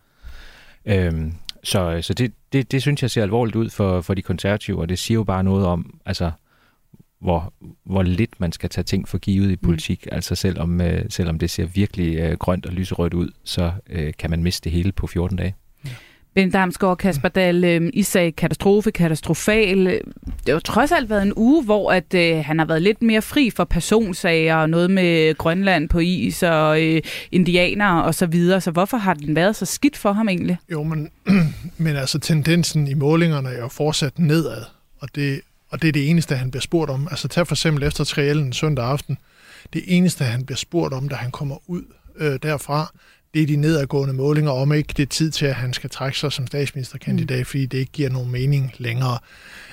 [0.86, 1.34] Øhm,
[1.64, 4.90] så så det, det, det synes jeg ser alvorligt ud for, for de konservative, og
[4.90, 6.32] det siger jo bare noget om, altså,
[7.20, 10.06] hvor, hvor lidt man skal tage ting for givet i politik.
[10.06, 10.16] Mm.
[10.16, 14.30] Altså selvom, øh, selvom det ser virkelig øh, grønt og lyserødt ud, så øh, kan
[14.30, 15.56] man miste det hele på 14 dage.
[16.36, 19.86] Ben Damsgaard Kasper Dahl, øh, I sagde katastrofe, katastrofal.
[19.86, 20.02] Det
[20.48, 23.22] har jo trods alt været en uge, hvor at, øh, han har været lidt mere
[23.22, 28.62] fri for personsager og noget med Grønland på is og øh, indianere og så videre.
[28.62, 30.58] Så hvorfor har den været så skidt for ham egentlig?
[30.72, 31.10] Jo, men,
[31.78, 34.64] men altså tendensen i målingerne er jo fortsat nedad.
[35.00, 37.08] og det, og det er det eneste, han bliver spurgt om.
[37.12, 39.18] Altså tag for eksempel efter triellen søndag aften.
[39.74, 41.84] Det eneste, han bliver spurgt om, da han kommer ud
[42.18, 42.94] øh, derfra,
[43.34, 46.18] det er de nedadgående målinger, om ikke det er tid til, at han skal trække
[46.18, 47.46] sig som statsministerkandidat, mm.
[47.46, 49.18] fordi det ikke giver nogen mening længere.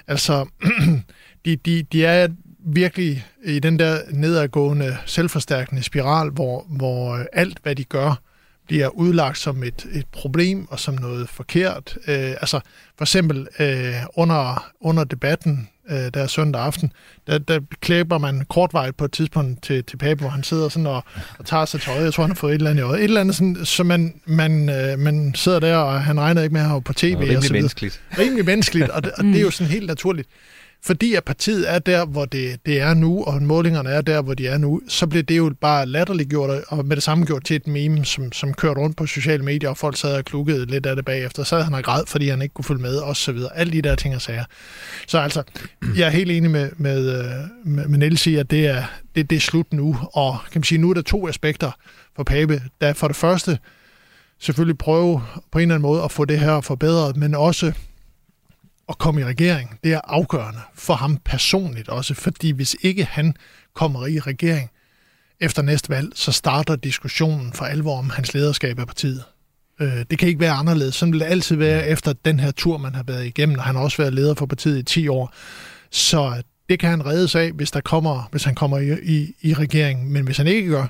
[0.07, 0.47] Altså,
[1.45, 7.77] de, de, de er virkelig i den der nedadgående, selvforstærkende spiral, hvor, hvor alt, hvad
[7.77, 8.23] de gør,
[8.67, 11.99] bliver udlagt som et, et problem og som noget forkert.
[12.09, 12.61] Øh, altså
[12.97, 16.93] for eksempel øh, under, under debatten øh, der søndag aften,
[17.26, 20.86] der, der klæber man kortvejt på et tidspunkt til, til Pape, hvor han sidder sådan
[20.86, 21.05] og,
[21.38, 22.05] og tager sig tøjet.
[22.05, 22.99] Jeg tror, han har fået et eller andet i øjet.
[22.99, 26.53] Et eller andet, sådan, så man, man, øh, man sidder der, og han regner ikke
[26.53, 27.07] med at have på tv.
[27.07, 28.03] Rimelig og så menneskeligt.
[28.18, 30.28] Rimelig menneskeligt, og, det, og det er jo sådan helt naturligt
[30.83, 34.35] fordi at partiet er der, hvor det, det er nu, og målingerne er der, hvor
[34.35, 37.57] de er nu, så blev det jo bare latterliggjort, og med det samme gjort til
[37.57, 40.87] et meme, som, som kørte rundt på sociale medier, og folk sad og klukkede lidt
[40.87, 41.43] af det bagefter.
[41.45, 43.57] Så havde han græd, fordi han ikke kunne følge med, og så videre.
[43.57, 44.45] Alle de der ting og sager.
[45.07, 45.43] Så altså,
[45.97, 48.83] jeg er helt enig med, med, øh, med, med Niels i, at det er,
[49.14, 51.70] det, det er slut nu, og kan man sige, nu er der to aspekter
[52.16, 52.62] for Pape.
[52.81, 53.59] Der for det første
[54.39, 55.22] selvfølgelig prøve
[55.53, 57.72] på en eller anden måde at få det her forbedret, men også
[58.91, 63.34] at komme i regering, det er afgørende for ham personligt også, fordi hvis ikke han
[63.74, 64.70] kommer i regering
[65.41, 69.24] efter næste valg, så starter diskussionen for alvor om hans lederskab af partiet.
[69.80, 70.95] Øh, det kan ikke være anderledes.
[70.95, 73.74] Sådan vil det altid være efter den her tur, man har været igennem, og han
[73.74, 75.34] har også været leder for partiet i 10 år.
[75.91, 79.55] Så det kan han reddes af, hvis, der kommer, hvis han kommer i, i, i
[79.55, 80.12] regeringen.
[80.12, 80.86] Men hvis han ikke gør,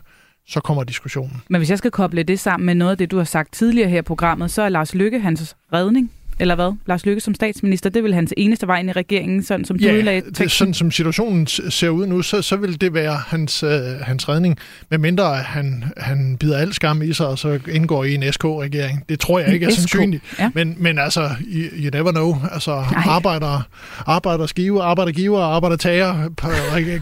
[0.49, 1.43] så kommer diskussionen.
[1.49, 3.89] Men hvis jeg skal koble det sammen med noget af det, du har sagt tidligere
[3.89, 6.73] her i programmet, så er Lars Lykke hans redning eller hvad?
[6.87, 9.85] Lars Lykke som statsminister, det vil hans eneste vej ind i regeringen, sådan som du
[9.85, 13.63] ja, udlagde det, sådan som situationen ser ud nu, så, så vil det være hans,
[13.63, 13.71] øh,
[14.03, 14.59] hans redning,
[14.91, 19.05] medmindre han, han bider al skam i sig, og så indgår i en SK-regering.
[19.09, 20.25] Det tror jeg ikke er sandsynligt.
[20.39, 20.51] Ja.
[20.55, 22.37] Men, men altså, you, you never know.
[22.53, 23.63] Altså, arbejder,
[24.07, 26.49] arbejder skive, arbejder giver, arbejder tager på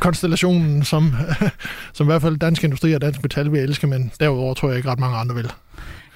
[0.01, 1.15] konstellationen, som,
[1.95, 4.77] som i hvert fald Dansk Industri og Dansk Metal vil elske, men derudover tror jeg
[4.77, 5.51] ikke ret mange andre vil.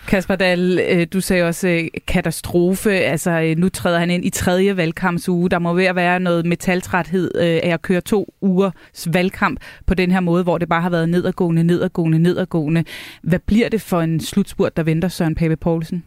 [0.09, 2.91] Kasper Dahl, øh, du sagde også øh, katastrofe.
[2.91, 5.51] Altså, øh, nu træder han ind i tredje valgkampsuge.
[5.51, 10.21] Der må være være noget metaltræthed af at køre to ugers valgkamp på den her
[10.21, 12.85] måde, hvor det bare har været nedadgående, nedadgående, nedadgående.
[13.23, 16.05] Hvad bliver det for en slutspurt, der venter Søren Pape Poulsen?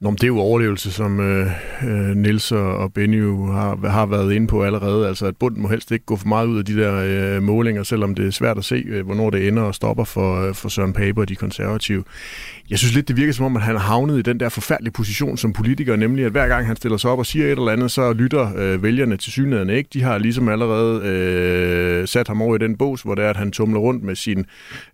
[0.00, 1.50] Nå, men det er jo overlevelse, som øh,
[2.16, 5.08] Nils og Benny jo har, har været inde på allerede.
[5.08, 6.94] Altså, at bunden må helst ikke gå for meget ud af de der
[7.36, 10.48] øh, målinger, selvom det er svært at se, øh, hvornår det ender og stopper for,
[10.48, 12.04] øh, for Søren Pape og de konservative.
[12.70, 14.92] Jeg synes lidt, det virker som om, at han har havnet i den der forfærdelige
[14.92, 17.68] position som politiker, nemlig at hver gang han stiller sig op og siger et eller
[17.68, 19.90] andet, så lytter øh, vælgerne til synligheden ikke.
[19.92, 23.36] De har ligesom allerede øh, sat ham over i den bås, hvor det er, at
[23.36, 24.44] han tumler rundt med sine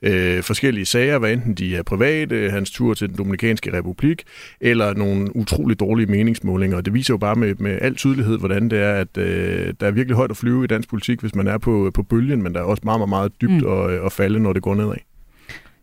[0.03, 4.23] øh, forskellige sager, hvad enten de er private, hans tur til den Dominikanske Republik,
[4.61, 6.77] eller nogle utrolig dårlige meningsmålinger.
[6.77, 9.87] Og det viser jo bare med, med al tydelighed, hvordan det er, at øh, der
[9.87, 12.55] er virkelig højt at flyve i dansk politik, hvis man er på, på bølgen, men
[12.55, 13.67] der er også meget, meget, meget dybt mm.
[13.67, 15.14] og, og falde, når det går nedad.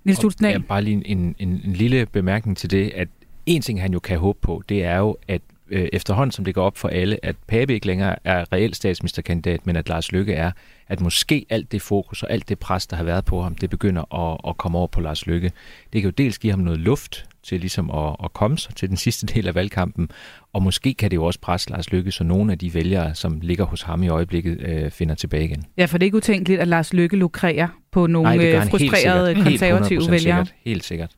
[0.03, 3.07] Niels Tulsen ja, Bare lige en, en, en lille bemærkning til det, at
[3.45, 5.41] en ting, han jo kan håbe på, det er jo, at
[5.71, 9.65] øh, efterhånden, som det går op for alle, at Pape ikke længere er reelt statsministerkandidat,
[9.65, 10.51] men at Lars Lykke er,
[10.87, 13.69] at måske alt det fokus og alt det pres, der har været på ham, det
[13.69, 15.51] begynder at, at komme over på Lars Lykke.
[15.93, 18.89] Det kan jo dels give ham noget luft til ligesom at, at komme sig til
[18.89, 20.09] den sidste del af valgkampen,
[20.53, 23.39] og måske kan det jo også presse Lars Lykke, så nogle af de vælgere, som
[23.41, 25.63] ligger hos ham i øjeblikket, øh, finder tilbage igen.
[25.77, 29.35] Ja, for det er ikke utænkeligt, at Lars Lykke lukrerer på nogle Nej, øh, frustrerede
[29.35, 30.45] konservative helt vælgere.
[30.45, 31.11] Sikkert, helt sikkert.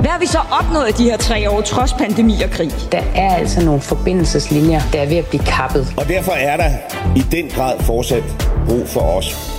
[0.00, 2.70] Hvad har vi så opnået de her tre år, trods pandemi og krig?
[2.92, 5.94] Der er altså nogle forbindelseslinjer, der er ved at blive kappet.
[5.98, 6.70] Og derfor er der
[7.16, 8.24] i den grad fortsat
[8.68, 9.56] brug for os.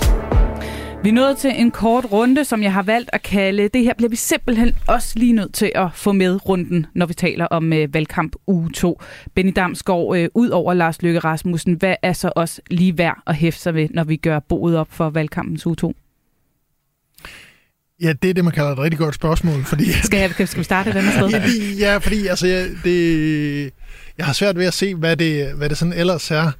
[1.02, 3.68] Vi er nået til en kort runde, som jeg har valgt at kalde.
[3.68, 7.14] Det her bliver vi simpelthen også lige nødt til at få med runden, når vi
[7.14, 9.00] taler om øh, valgkamp uge 2.
[9.34, 13.34] Benny Damsgaard, øh, ud over Lars Løkke Rasmussen, hvad er så også lige værd at
[13.34, 15.94] hæfte sig ved, når vi gør boet op for valgkampens uge 2?
[18.02, 19.64] Ja, det er det, man kalder et rigtig godt spørgsmål.
[19.64, 19.92] Fordi...
[19.92, 21.28] Skal, jeg, skal vi starte et andet sted?
[21.78, 23.72] ja, fordi altså, jeg, det,
[24.18, 26.50] jeg har svært ved at se, hvad det, hvad det sådan ellers er.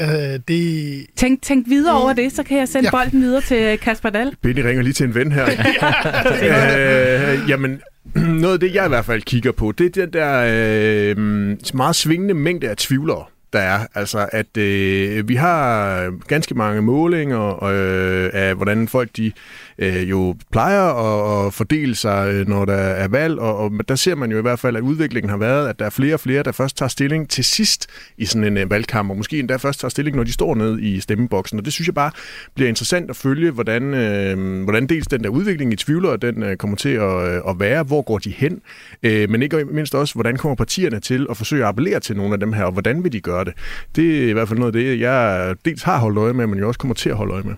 [0.00, 1.06] Uh, det...
[1.16, 2.90] tænk, tænk videre over det, så kan jeg sende ja.
[2.90, 4.36] bolden videre til Kasper Dahl.
[4.42, 5.46] Benny ringer lige til en ven her.
[7.42, 7.80] uh, jamen,
[8.42, 11.96] noget af det, jeg i hvert fald kigger på, det er den der uh, meget
[11.96, 13.86] svingende mængde af tvivlere der er.
[13.94, 19.32] Altså, at øh, vi har ganske mange målinger øh, af, hvordan folk de
[19.78, 23.94] øh, jo plejer at, at fordele sig, øh, når der er valg, og, og der
[23.94, 26.20] ser man jo i hvert fald, at udviklingen har været, at der er flere og
[26.20, 27.86] flere, der først tager stilling til sidst
[28.18, 30.82] i sådan en øh, valgkamp, og måske endda først tager stilling, når de står nede
[30.82, 31.58] i stemmeboksen.
[31.58, 32.10] Og det synes jeg bare
[32.54, 36.56] bliver interessant at følge, hvordan, øh, hvordan dels den der udvikling i tvivler, den øh,
[36.56, 38.60] kommer til at, øh, at være, hvor går de hen,
[39.02, 42.32] øh, men ikke mindst også, hvordan kommer partierne til at forsøge at appellere til nogle
[42.32, 43.52] af dem her, og hvordan vil de gøre det.
[43.96, 46.58] Det er i hvert fald noget af det, jeg dels har holdt øje med, men
[46.58, 47.54] jeg også kommer til at holde øje med.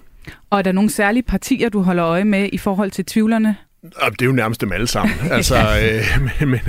[0.51, 3.57] Og er der nogle særlige partier, du holder øje med i forhold til tvivlerne?
[3.83, 5.17] Det er jo nærmest dem alle sammen.
[5.31, 6.61] altså, øh, men, men,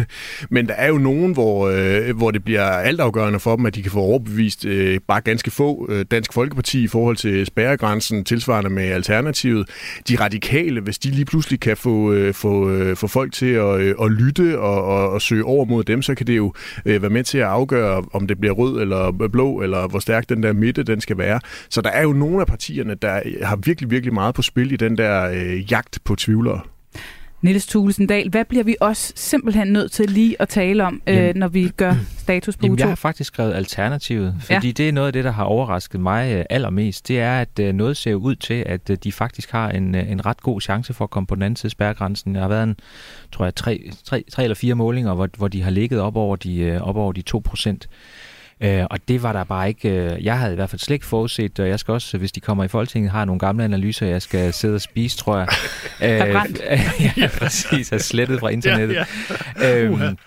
[0.50, 3.82] men der er jo nogen, hvor, øh, hvor det bliver altafgørende for dem, at de
[3.82, 8.70] kan få overbevist øh, bare ganske få øh, Dansk Folkeparti i forhold til spærregrænsen, tilsvarende
[8.70, 9.70] med Alternativet.
[10.10, 13.80] De radikale, hvis de lige pludselig kan få, øh, få, øh, få folk til at,
[13.80, 16.54] øh, at lytte og, og, og søge over mod dem, så kan det jo
[16.86, 20.30] øh, være med til at afgøre, om det bliver rød eller blå, eller hvor stærk
[20.30, 21.40] den der midte den skal være.
[21.70, 24.76] Så der er jo nogle af partierne, der har virkelig, virkelig meget på spil i
[24.76, 26.62] den der øh, jagt på tvivlere.
[27.42, 31.48] Niels Thulesendal, hvad bliver vi også simpelthen nødt til lige at tale om, øh, når
[31.48, 32.82] vi gør status på Jamen, U2?
[32.82, 34.72] jeg har faktisk skrevet alternativet, fordi ja.
[34.72, 37.08] det er noget af det, der har overrasket mig øh, allermest.
[37.08, 40.12] Det er, at øh, noget ser ud til, at øh, de faktisk har en, øh,
[40.12, 42.36] en ret god chance for at komme på den anden side af spærregrænsen.
[42.36, 42.76] Der har været en,
[43.32, 46.36] tror jeg, tre, tre, tre eller fire målinger, hvor, hvor de har ligget op over
[46.36, 47.88] de, øh, op over de 2 procent.
[48.62, 51.06] Øh, og det var der bare ikke, øh, jeg havde i hvert fald slet ikke
[51.06, 54.22] forudset, og jeg skal også, hvis de kommer i Folketinget, har nogle gamle analyser, jeg
[54.22, 55.48] skal sidde og spise, tror jeg.
[56.28, 56.36] øh,
[57.18, 58.96] ja, præcis, er slettet fra internettet.
[58.96, 59.06] Ja,
[59.62, 59.78] ja.
[59.78, 60.18] Øhm,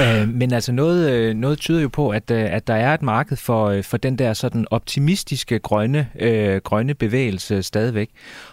[0.00, 3.02] Øh, men altså noget, øh, noget tyder jo på, at, øh, at der er et
[3.02, 8.10] marked for, øh, for den der sådan optimistiske grønne, øh, grønne bevægelse stadigvæk.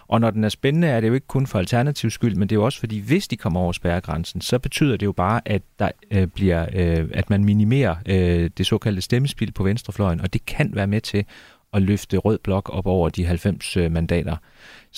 [0.08, 2.54] Og når den er spændende, er det jo ikke kun for alternativ skyld, men det
[2.56, 5.62] er jo også fordi, hvis de kommer over spærregrænsen, så betyder det jo bare, at
[5.78, 10.46] der øh, bliver, øh, at man minimerer øh, det såkaldte stemmespil på venstrefløjen, og det
[10.46, 11.24] kan være med til
[11.72, 14.36] at løfte rød blok op over de 90 mandater.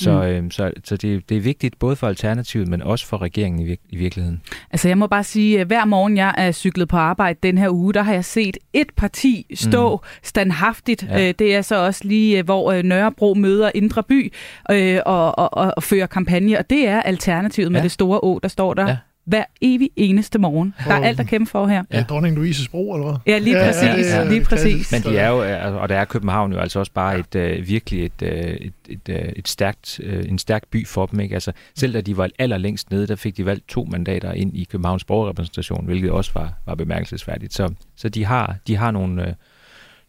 [0.01, 0.19] Så, mm.
[0.23, 3.73] øh, så, så det, det er vigtigt både for Alternativet, men også for regeringen i,
[3.73, 4.43] vir- i virkeligheden.
[4.71, 7.71] Altså jeg må bare sige, at hver morgen jeg er cyklet på arbejde den her
[7.71, 10.03] uge, der har jeg set et parti stå mm.
[10.23, 11.07] standhaftigt.
[11.09, 11.29] Ja.
[11.29, 14.33] Øh, det er så også lige, øh, hvor øh, Nørrebro møder Indre By
[14.71, 17.73] øh, og, og, og, og fører kampagne, og det er Alternativet ja.
[17.73, 18.89] med det store å, der står der.
[18.89, 18.97] Ja
[19.31, 20.75] hver evig eneste morgen.
[20.87, 21.85] Der er alt at kæmpe for her.
[21.93, 23.19] Ja, dronning Louises bro, eller hvad?
[23.27, 23.83] Ja, lige præcis.
[23.83, 24.93] Ja, ja, ja, lige præcis.
[24.93, 28.05] Men de er jo, og der er København jo altså også bare et, uh, virkelig
[28.05, 31.21] et, uh, et, et, uh, et stærkt, uh, en stærk by for dem.
[31.21, 31.35] Ikke?
[31.35, 34.65] Altså, selv da de var allerlængst nede, der fik de valgt to mandater ind i
[34.65, 37.55] Københavns borgerrepræsentation, hvilket også var, var bemærkelsesværdigt.
[37.55, 39.29] Så, så de har, de har nogle, uh,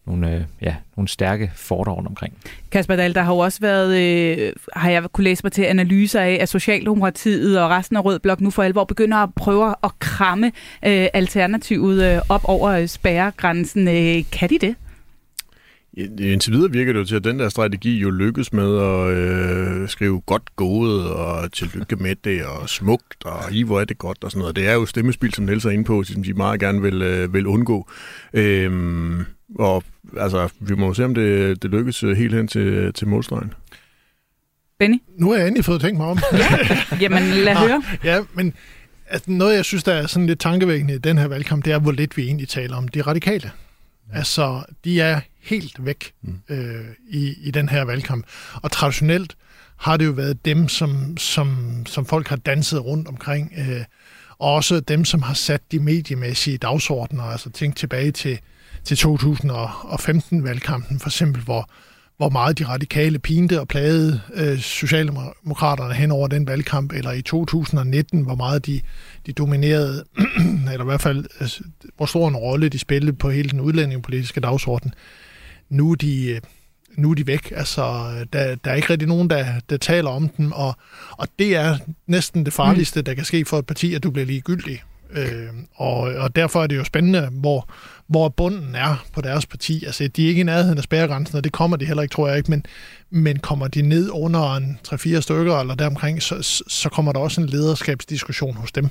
[0.06, 2.34] nogle, øh, ja, nogle stærke forter omkring.
[2.70, 6.20] Kasper Dahl, der har jo også været, øh, har jeg kunne læse mig til analyser
[6.20, 9.90] af, at Socialdemokratiet og resten af Rød Blok nu for alvor begynder at prøve at
[9.98, 10.46] kramme
[10.86, 13.88] øh, alternativet øh, op over øh, spærregrænsen.
[13.88, 14.76] Øh, kan de det?
[15.96, 19.88] Indtil videre virker det jo til, at den der strategi jo lykkes med at øh,
[19.88, 24.24] skrive godt gået og tillykke med det og smukt og i hvor er det godt
[24.24, 24.56] og sådan noget.
[24.56, 27.34] Det er jo stemmespil, som Niels er inde på, som de meget gerne vil, øh,
[27.34, 27.90] vil undgå.
[28.32, 29.24] Øhm,
[29.58, 29.84] og
[30.16, 33.52] altså, vi må se, om det, det lykkes helt hen til, til målstregen.
[34.78, 34.98] Benny?
[35.18, 36.18] Nu har jeg endelig fået tænkt mig om.
[36.32, 37.82] ja, jamen lad høre.
[38.04, 38.54] Ja, men
[39.08, 41.78] altså, noget, jeg synes, der er sådan lidt tankevækkende i den her valgkamp, det er,
[41.78, 43.50] hvor lidt vi egentlig taler om de radikale.
[44.12, 46.40] Altså, de er helt væk mm.
[46.48, 48.26] øh, i, i den her valgkamp.
[48.54, 49.36] Og traditionelt
[49.76, 53.52] har det jo været dem, som, som, som folk har danset rundt omkring.
[53.58, 53.84] Øh,
[54.38, 57.24] og også dem, som har sat de mediemæssige dagsordner.
[57.24, 58.38] Altså tænk tilbage til,
[58.84, 61.70] til 2015-valgkampen for eksempel, hvor,
[62.22, 67.22] hvor meget de radikale pinte og plagede øh, Socialdemokraterne hen over den valgkamp, eller i
[67.22, 68.80] 2019, hvor meget de,
[69.26, 70.04] de dominerede,
[70.72, 71.62] eller i hvert fald, altså,
[71.96, 74.94] hvor stor en rolle de spillede på hele den udlændingepolitiske dagsorden.
[75.68, 76.40] Nu er de, øh,
[76.96, 77.52] nu er de væk.
[77.56, 77.82] Altså,
[78.32, 80.76] der, der er ikke rigtig nogen, der, der taler om dem, og,
[81.10, 83.04] og det er næsten det farligste, mm.
[83.04, 84.82] der kan ske for et parti, at du bliver ligegyldig.
[85.14, 87.68] Øh, og, og derfor er det jo spændende, hvor,
[88.06, 89.84] hvor bunden er på deres parti.
[89.84, 92.28] Altså, de er ikke i nærheden af spærregrænsen, og det kommer de heller ikke, tror
[92.28, 92.66] jeg ikke, men,
[93.10, 97.40] men kommer de ned under en 3-4 stykker eller deromkring, så, så kommer der også
[97.40, 98.88] en lederskabsdiskussion hos dem.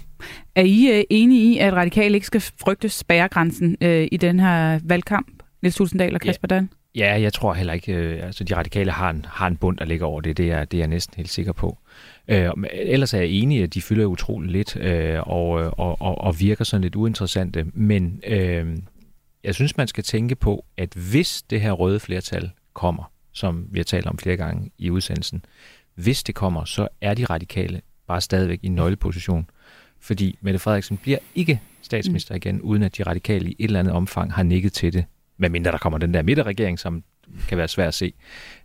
[0.56, 4.80] Er I uh, enige i, at radikale ikke skal frygte spærregrænsen uh, i den her
[4.84, 5.28] valgkamp?
[5.62, 6.56] Niels Tulsendal og Kasper ja.
[6.56, 6.70] Dan?
[6.96, 9.86] Ja, jeg tror heller ikke, øh, altså de radikale har en, har en bund, der
[9.86, 10.38] ligger over det.
[10.38, 11.78] Det er, det er jeg næsten helt sikker på.
[12.28, 16.40] Øh, ellers er jeg enig, at de fylder utroligt lidt øh, og, og, og, og
[16.40, 17.66] virker sådan lidt uinteressante.
[17.74, 18.78] Men øh,
[19.44, 23.80] jeg synes, man skal tænke på, at hvis det her røde flertal kommer, som vi
[23.80, 25.46] har talt om flere gange i udsendelsen,
[25.96, 29.50] hvis det kommer, så er de radikale bare stadigvæk i nøgleposition.
[30.00, 33.94] Fordi Mette Frederiksen bliver ikke statsminister igen, uden at de radikale i et eller andet
[33.94, 35.06] omfang har nikket til det.
[35.42, 37.04] Medmindre der kommer den der midterregering, som
[37.48, 38.14] kan være svært at se.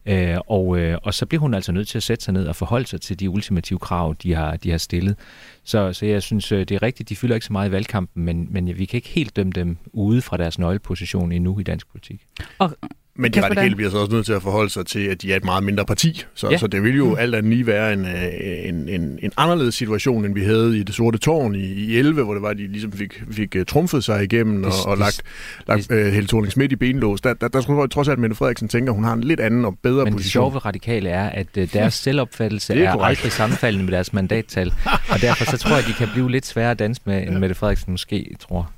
[0.06, 2.56] Øh, og, øh, og så bliver hun altså nødt til at sætte sig ned og
[2.56, 5.16] forholde sig til de ultimative krav, de har, de har stillet.
[5.64, 8.24] Så, så jeg synes, øh, det er rigtigt, de fylder ikke så meget i valgkampen,
[8.24, 11.88] men, men vi kan ikke helt dømme dem ude fra deres nøgleposition endnu i dansk
[11.90, 12.26] politik.
[12.58, 12.76] Og
[13.18, 13.76] men de radikale Dahl?
[13.76, 15.84] bliver så også nødt til at forholde sig til, at de er et meget mindre
[15.84, 16.24] parti.
[16.34, 16.56] Så, Ja.
[16.58, 17.16] så det vil jo Mm.
[17.18, 20.82] alt andet lige være en, øh, en, en, en anderledes situation, end vi havde i
[20.82, 23.62] det sorte tårn i, i 11, hvor det var, at de ligesom fik, fik uh,
[23.68, 25.22] trumfet sig igennem og, Det- og det- lagt,
[25.68, 27.20] lagt uh, Helle Thorning Schmidt i benlås.
[27.20, 29.24] Der, der, der tror jeg trods alt, at Mette Frederiksen tænker, at hun har en
[29.24, 30.30] lidt anden og bedre Men det position.
[30.42, 33.18] sjove ved radikale er, at øh, deres selvopfattelse Det er er, er korrekt.
[33.18, 34.72] aldrig sammenfaldende med deres mandattal.
[35.08, 37.38] Og derfor så tror jeg, at de kan blive lidt sværere at danse med, end
[37.38, 38.70] Mette Frederiksen måske tror.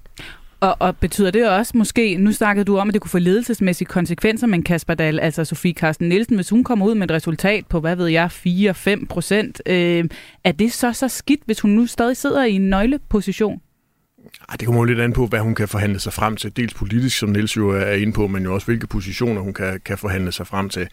[0.60, 3.88] Og, og betyder det også måske, nu snakkede du om, at det kunne få ledelsesmæssige
[3.88, 7.66] konsekvenser, men Kasper Dahl, altså Sofie Carsten Nielsen, hvis hun kommer ud med et resultat
[7.66, 10.04] på, hvad ved jeg, 4-5 procent, øh,
[10.44, 13.60] er det så så skidt, hvis hun nu stadig sidder i en nøgleposition?
[14.48, 16.56] Ej, det kommer jo lidt an på, hvad hun kan forhandle sig frem til.
[16.56, 19.80] Dels politisk, som Niels jo er inde på, men jo også hvilke positioner hun kan,
[19.84, 20.88] kan forhandle sig frem til.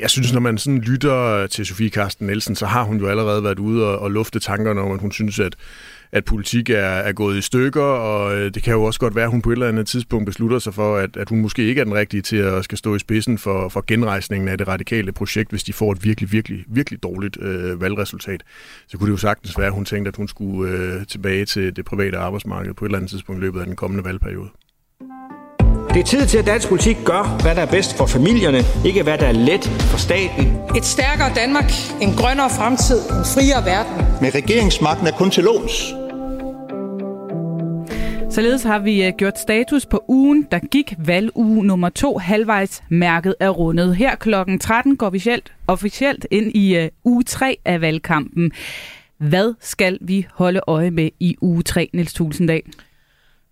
[0.00, 3.44] Jeg synes, når man sådan lytter til Sofie Karsten Nielsen, så har hun jo allerede
[3.44, 5.56] været ude og, og lufte tankerne om, at hun synes, at,
[6.12, 9.24] at politik er, er gået i stykker, og øh, det kan jo også godt være,
[9.24, 11.80] at hun på et eller andet tidspunkt beslutter sig for, at, at hun måske ikke
[11.80, 15.12] er den rigtige til at skal stå i spidsen for, for genrejsningen af det radikale
[15.12, 18.42] projekt, hvis de får et virkelig, virkelig, virkelig dårligt øh, valgresultat.
[18.88, 21.76] Så kunne det jo sagtens være, at hun tænkte, at hun skulle øh, tilbage til
[21.76, 24.48] det private arbejdsmarked på et eller andet tidspunkt i løbet af den kommende valgperiode.
[25.96, 29.02] Det er tid til, at dansk politik gør, hvad der er bedst for familierne, ikke
[29.02, 30.58] hvad der er let for staten.
[30.76, 31.70] Et stærkere Danmark,
[32.00, 34.20] en grønnere fremtid, en friere verden.
[34.20, 35.94] Med regeringsmagten er kun til låns.
[38.34, 42.18] Således har vi øh, gjort status på ugen, der gik valguge nummer to.
[42.18, 43.96] Halvvejs mærket er rundet.
[43.96, 48.52] Her klokken 13 går vi officielt, officielt ind i uh, uge 3 af valgkampen.
[49.18, 52.62] Hvad skal vi holde øje med i uge 3, Niels Tulsendal?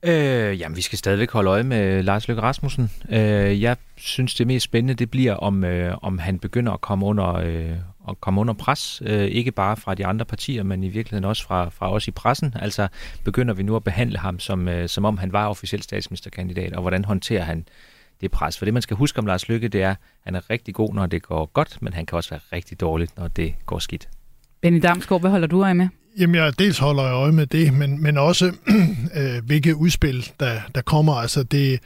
[0.06, 2.90] Øh, jamen, vi skal stadigvæk holde øje med Lars Løkke Rasmussen.
[3.10, 7.06] Øh, jeg synes, det mest spændende, det bliver, om, øh, om han begynder at komme
[7.06, 7.72] under, øh,
[8.08, 9.02] at komme under pres.
[9.06, 12.10] Øh, ikke bare fra de andre partier, men i virkeligheden også fra, fra os i
[12.10, 12.54] pressen.
[12.60, 12.88] Altså,
[13.24, 16.80] begynder vi nu at behandle ham, som, øh, som om han var officiel statsministerkandidat, og
[16.80, 17.66] hvordan håndterer han
[18.20, 18.58] det pres?
[18.58, 20.94] For det, man skal huske om Lars Løkke, det er, at han er rigtig god,
[20.94, 24.08] når det går godt, men han kan også være rigtig dårligt, når det går skidt.
[24.60, 25.88] Benny Damsgaard, hvad holder du øje med?
[26.18, 28.52] Jamen, jeg dels holder jeg øje med det, men, men også
[29.18, 31.14] øh, hvilke udspil, der, der kommer.
[31.14, 31.80] Altså, det,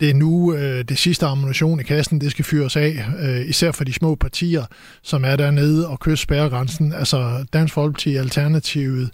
[0.00, 3.72] det er nu øh, det sidste ammunition i kassen, det skal fyres af, øh, især
[3.72, 4.64] for de små partier,
[5.02, 6.92] som er dernede og kysser spærregrænsen.
[6.92, 9.10] Altså Dansk Folkeparti, Alternativet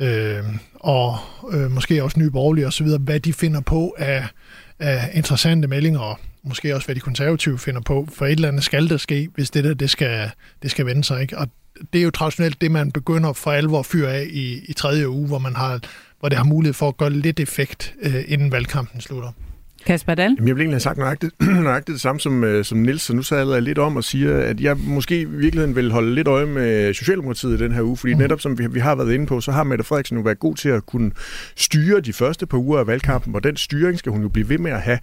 [0.00, 0.44] øh,
[0.74, 1.18] og
[1.52, 4.26] øh, måske også Nye Borgerlige osv., hvad de finder på af,
[4.78, 8.64] af interessante meldinger, og måske også hvad de konservative finder på, for et eller andet
[8.64, 10.30] skal der ske, hvis det der det skal,
[10.62, 11.22] det skal vende sig.
[11.22, 11.38] Ikke?
[11.38, 11.48] Og
[11.92, 15.08] det er jo traditionelt det, man begynder for alvor at fyre af i, i tredje
[15.08, 15.80] uge, hvor, man har,
[16.20, 19.32] hvor det har mulighed for at gøre lidt effekt, øh, inden valgkampen slutter.
[19.86, 20.34] Kasper Dahl?
[20.38, 23.14] Jamen, jeg ville egentlig have sagt nøjagtigt, nøjagtigt det samme som, øh, som Nils, så
[23.14, 26.28] nu sadler jeg lidt om og siger, at jeg måske i virkeligheden vil holde lidt
[26.28, 28.20] øje med Socialdemokratiet i den her uge, fordi mm.
[28.20, 30.54] netop som vi, vi har været inde på, så har Mette Frederiksen jo været god
[30.54, 31.10] til at kunne
[31.56, 34.58] styre de første par uger af valgkampen, og den styring skal hun jo blive ved
[34.58, 34.98] med at have.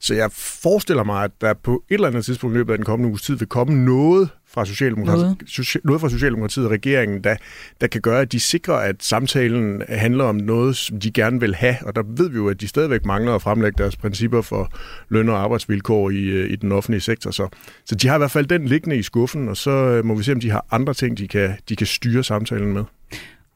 [0.00, 2.84] Så jeg forestiller mig, at der på et eller andet tidspunkt i løbet af den
[2.84, 5.58] kommende uges tid vil komme noget fra Socialdemokratiet, Noget.
[5.58, 5.84] noget.
[5.84, 7.36] noget fra Socialdemokratiet og regeringen, der,
[7.80, 11.54] der kan gøre, at de sikrer, at samtalen handler om noget, som de gerne vil
[11.54, 11.76] have.
[11.82, 14.72] Og der ved vi jo, at de stadigvæk mangler at fremlægge deres principper for
[15.08, 17.30] løn- og arbejdsvilkår i, øh, i den offentlige sektor.
[17.30, 17.48] Så,
[17.84, 20.22] så de har i hvert fald den liggende i skuffen, og så øh, må vi
[20.22, 22.84] se, om de har andre ting, de kan, de kan styre samtalen med.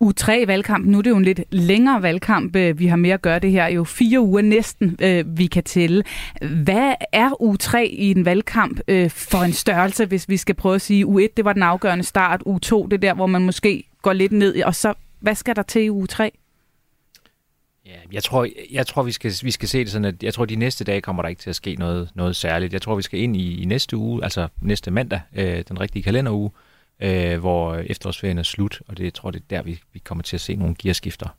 [0.04, 0.86] U3-valgkamp.
[0.86, 3.50] nu er det jo en lidt længere valgkamp, øh, vi har mere at gøre det
[3.50, 6.04] her, jo fire uger næsten, øh, vi kan tælle.
[6.42, 10.80] Hvad er U3 i en valgkamp øh, for en størrelse, hvis vi skal prøve at
[10.80, 14.12] sige, U1 det var den afgørende start, U2 det er der, hvor man måske går
[14.12, 16.30] lidt ned, og så, hvad skal der til i U3?
[17.86, 20.44] Ja, jeg tror, jeg tror vi, skal, vi skal se det sådan, at jeg tror,
[20.44, 22.72] de næste dage kommer der ikke til at ske noget, noget særligt.
[22.72, 26.02] Jeg tror, vi skal ind i, i næste uge, altså næste mandag, øh, den rigtige
[26.02, 26.69] kalenderuge, øh,
[27.38, 30.36] hvor efterårsferien er slut, og det jeg tror det er der, vi, vi kommer til
[30.36, 31.36] at se nogle gearskifter.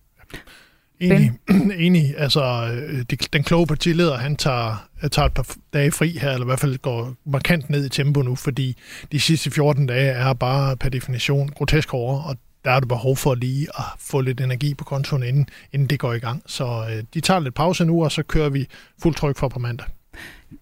[1.02, 1.32] Enig,
[1.86, 2.14] enig.
[2.18, 6.46] Altså, øh, de, den kloge partileder, han tager, tager et par dage fri her, eller
[6.46, 8.78] i hvert fald går markant ned i tempo nu, fordi
[9.12, 12.36] de sidste 14 dage er bare per definition grotesk hårde, og
[12.66, 16.00] der er det behov for lige at få lidt energi på kontoen, inden, inden det
[16.00, 16.44] går i gang.
[16.46, 18.68] Så øh, de tager lidt pause nu, og så kører vi
[19.04, 19.88] fuld tryk for på mandag.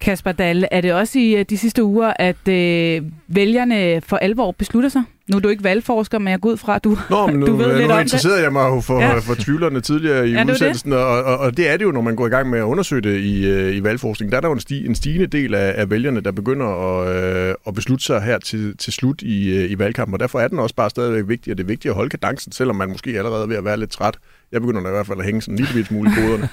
[0.01, 4.51] Kasper Dahl, er det også i øh, de sidste uger, at øh, vælgerne for alvor
[4.51, 5.03] beslutter sig?
[5.27, 7.45] Nu er du ikke valgforsker, men jeg går ud fra, at du, Nå, men nu,
[7.47, 8.03] du ved nu lidt om det.
[8.03, 9.17] interesserede jeg mig jo for, Ja.
[9.19, 12.01] for tvivlerne tidligere i Ja, det udsendelsen, og, og, og det er det jo, når
[12.01, 14.31] man går i gang med at undersøge det i, øh, i valgforskning.
[14.31, 16.65] Der er der jo en, sti, en stigende del af, af vælgerne, der begynder
[17.01, 17.15] at,
[17.49, 20.47] øh, at beslutte sig her til, til slut i, øh, i valgkampen, og derfor er
[20.47, 23.09] den også bare stadigvæk vigtig, og det er vigtigt at holde kadencen, selvom man måske
[23.17, 24.17] allerede er ved at være lidt træt.
[24.51, 26.49] Jeg begynder da i hvert fald at hænge sådan en lille smule i koderne.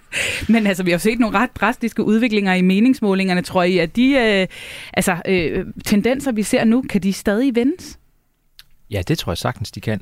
[0.52, 4.12] Men altså, vi har set nogle ret drastiske udviklinger i meningsmålingerne, tror I, at de
[4.12, 4.46] øh,
[4.92, 7.98] altså, øh, tendenser, vi ser nu, kan de stadig vendes?
[8.90, 10.00] Ja, det tror jeg sagtens, de kan.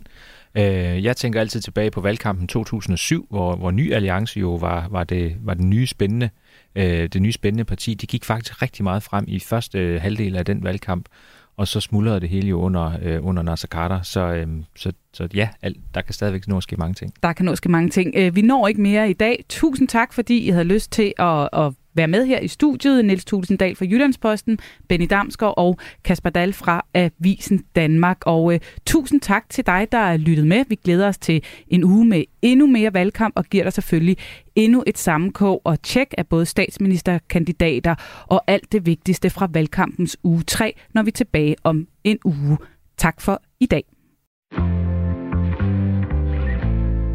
[0.55, 5.05] Øh, jeg tænker altid tilbage på valgkampen 2007, hvor, hvor Ny Alliance jo var, var,
[5.05, 6.31] det, var den nye spændende,
[6.77, 7.95] øh, det nye spændende parti.
[7.95, 11.09] De gik faktisk rigtig meget frem i første øh, halvdel af den valgkamp,
[11.59, 14.03] og så smuldrede det hele jo under, øh, under Nasser Carter.
[14.03, 14.47] Så, øh,
[14.77, 17.13] så, så ja, alt, der kan stadigvæk nå at ske mange ting.
[17.23, 18.15] Der kan nå at ske mange ting.
[18.17, 19.45] Øh, vi når ikke mere i dag.
[19.49, 23.05] Tusind tak, fordi I havde lyst til at, at være med her i studiet.
[23.05, 28.19] Niels Tulsendal fra Jyllandsposten, Benny Damsgaard og Kasper Dahl fra Avisen Danmark.
[28.27, 30.65] Og øh, tusind tak til dig, der er lyttet med.
[30.69, 34.17] Vi glæder os til en uge med endnu mere valgkamp og giver dig selvfølgelig
[34.55, 37.95] endnu et sammenkog og tjek af både statsministerkandidater
[38.27, 42.59] og alt det vigtigste fra valgkampens uge 3, når vi er tilbage om en uge.
[42.97, 43.85] Tak for i dag.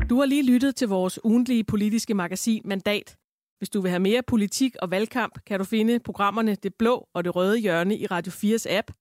[0.09, 3.15] Du har lige lyttet til vores ugentlige politiske magasin Mandat.
[3.63, 7.23] Hvis du vil have mere politik og valgkamp, kan du finde programmerne Det Blå og
[7.23, 8.91] Det Røde Hjørne i Radio 4's app.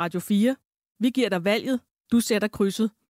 [0.00, 0.56] Radio 4.
[1.00, 1.80] Vi giver dig valget.
[2.12, 2.90] Du sætter krydset.